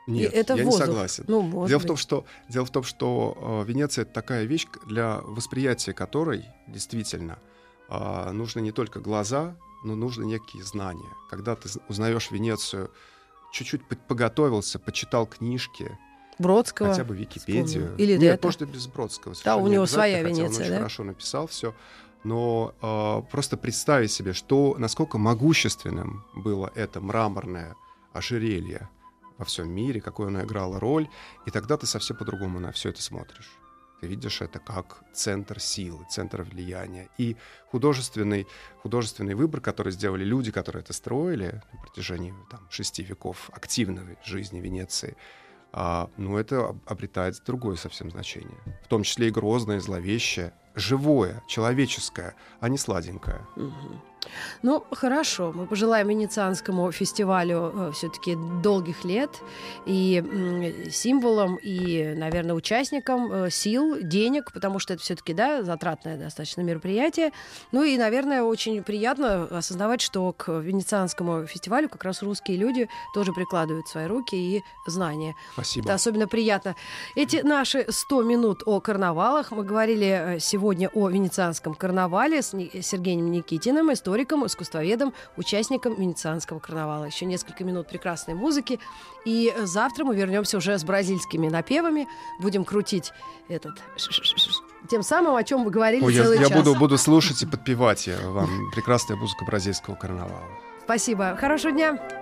И 0.07 0.11
нет, 0.13 0.33
это 0.35 0.55
я 0.55 0.65
воздух. 0.65 0.81
не 0.81 0.87
согласен. 0.87 1.25
Ну, 1.29 1.67
Дело 1.69 1.79
в, 1.81 1.85
том, 1.87 1.97
что, 1.97 2.25
дело 2.49 2.65
в 2.67 2.71
том, 2.71 2.83
что 2.83 3.63
э, 3.65 3.69
Венеция 3.69 4.03
это 4.03 4.13
такая 4.13 4.45
вещь, 4.45 4.67
для 4.87 5.21
восприятия 5.23 5.93
которой 5.93 6.45
действительно 6.69 7.39
э, 7.89 8.31
нужно 8.33 8.61
не 8.61 8.73
только 8.73 9.01
глаза, 9.01 9.57
но 9.85 9.95
нужно 9.95 10.25
некие 10.25 10.63
знания. 10.65 11.09
Когда 11.31 11.55
ты 11.57 11.69
узнаешь 11.89 12.31
Венецию, 12.31 12.91
чуть-чуть 13.53 13.85
по- 13.87 13.97
поготовился, 13.97 14.79
почитал 14.79 15.27
книжки, 15.27 15.97
Бродского. 16.39 16.89
хотя 16.91 17.05
бы 17.05 17.15
Википедию. 17.17 17.67
вспомнил. 17.67 17.97
Или 17.97 18.17
Нет, 18.17 18.35
это. 18.37 18.47
может, 18.47 18.63
и 18.63 18.65
без 18.65 18.87
Бродского. 18.89 19.35
Да, 19.45 19.57
у 19.57 19.67
не 19.67 19.75
него 19.75 19.87
своя 19.87 20.23
Венеция, 20.23 20.47
Он 20.47 20.53
очень 20.63 20.71
да? 20.71 20.77
хорошо 20.79 21.05
написал 21.05 21.47
все. 21.47 21.75
Но 22.25 22.75
э, 22.81 23.23
просто 23.31 23.57
представить 23.57 24.11
себе, 24.13 24.33
что 24.33 24.75
насколько 24.79 25.19
могущественным 25.19 26.25
было 26.35 26.71
это 26.75 27.01
мраморное 27.01 27.75
ожерелье 28.13 28.89
во 29.39 29.45
всем 29.45 29.71
мире, 29.71 30.01
какую 30.01 30.29
оно 30.29 30.43
играло 30.43 30.79
роль, 30.79 31.09
и 31.47 31.51
тогда 31.51 31.77
ты 31.77 31.87
совсем 31.87 32.17
по-другому 32.17 32.61
на 32.61 32.73
все 32.73 32.91
это 32.91 33.03
смотришь. 33.03 33.51
ты 34.01 34.09
видишь 34.09 34.43
это 34.43 34.59
как 34.59 35.05
центр 35.13 35.61
силы, 35.61 36.05
центр 36.11 36.43
влияния. 36.43 37.09
И 37.19 37.37
художественный, 37.71 38.47
художественный 38.83 39.35
выбор, 39.35 39.61
который 39.61 39.93
сделали 39.93 40.25
люди, 40.25 40.51
которые 40.51 40.83
это 40.83 40.93
строили 40.93 41.63
на 41.73 41.81
протяжении 41.81 42.35
там, 42.51 42.61
шести 42.69 43.05
веков 43.05 43.51
активной 43.53 44.19
жизни 44.25 44.61
Венеции, 44.61 45.17
а, 45.73 46.11
ну, 46.17 46.37
это 46.37 46.77
обретает 46.87 47.43
другое 47.47 47.77
совсем 47.77 48.11
значение. 48.11 48.59
В 48.85 48.89
том 48.89 49.05
числе 49.05 49.29
и 49.29 49.31
грозное, 49.31 49.81
зловещее, 49.81 50.53
живое, 50.75 51.43
человеческое, 51.47 52.35
а 52.61 52.69
не 52.69 52.79
сладенькое. 52.79 53.41
Угу. 53.57 54.12
Ну, 54.63 54.85
хорошо. 54.93 55.53
Мы 55.53 55.67
пожелаем 55.67 56.09
Венецианскому 56.09 56.91
фестивалю 56.93 57.73
э, 57.75 57.93
все-таки 57.93 58.37
долгих 58.63 59.05
лет 59.05 59.31
и 59.87 60.89
символом, 60.91 61.57
и, 61.57 62.15
наверное, 62.17 62.55
участникам 62.55 63.33
э, 63.33 63.51
сил, 63.51 63.99
денег, 64.01 64.53
потому 64.53 64.79
что 64.79 64.95
это 64.95 65.03
все-таки, 65.03 65.35
да, 65.35 65.63
затратное 65.63 66.17
достаточно 66.17 66.61
мероприятие. 66.63 67.33
Ну 67.73 67.83
и, 67.83 67.97
наверное, 67.97 68.43
очень 68.43 68.83
приятно 68.83 69.45
осознавать, 69.45 70.01
что 70.01 70.33
к 70.33 70.53
Венецианскому 70.53 71.47
фестивалю 71.47 71.89
как 71.89 72.05
раз 72.05 72.23
русские 72.23 72.57
люди 72.57 72.89
тоже 73.15 73.33
прикладывают 73.33 73.89
свои 73.89 74.07
руки 74.07 74.37
и 74.37 74.63
знания. 74.87 75.35
Спасибо. 75.55 75.87
Это 75.87 75.95
особенно 75.95 76.29
приятно. 76.29 76.77
Эти 77.17 77.37
наши 77.37 77.87
100 77.89 78.23
минут 78.23 78.63
о 78.67 78.81
карнавалах. 78.81 79.51
Мы 79.51 79.65
говорили 79.65 80.37
э, 80.37 80.39
сегодня 80.39 80.89
о 80.95 81.09
Венецианском 81.09 81.75
карнавале 81.75 82.43
с 82.43 82.51
Сергеем 82.51 83.31
Никитиным, 83.31 83.93
историком 83.93 84.12
историком, 84.13 84.47
искусствоведом, 84.47 85.13
участником 85.37 85.95
Венецианского 85.95 86.59
карнавала. 86.59 87.05
Еще 87.05 87.25
несколько 87.25 87.65
минут 87.65 87.89
прекрасной 87.89 88.35
музыки. 88.35 88.79
И 89.25 89.53
завтра 89.63 90.05
мы 90.05 90.15
вернемся 90.15 90.59
уже 90.59 90.79
с 90.79 90.85
бразильскими 90.85 91.49
напевами. 91.49 92.07
Будем 92.41 92.65
крутить 92.65 93.13
этот 93.49 93.73
тем 94.91 95.03
самым, 95.03 95.37
о 95.37 95.45
чем 95.45 95.65
вы 95.65 95.71
говорили 95.71 96.05
Ой, 96.05 96.15
целый 96.15 96.39
я, 96.39 96.43
час. 96.43 96.51
Я 96.51 96.57
буду, 96.57 96.75
буду 96.79 96.99
слушать 96.99 97.43
и 97.43 97.47
подпевать 97.47 98.09
вам 98.25 98.71
прекрасная 98.75 99.17
музыка 99.17 99.45
бразильского 99.45 99.95
карнавала. 99.95 100.49
Спасибо. 100.85 101.37
Хорошего 101.37 101.73
дня. 101.73 102.22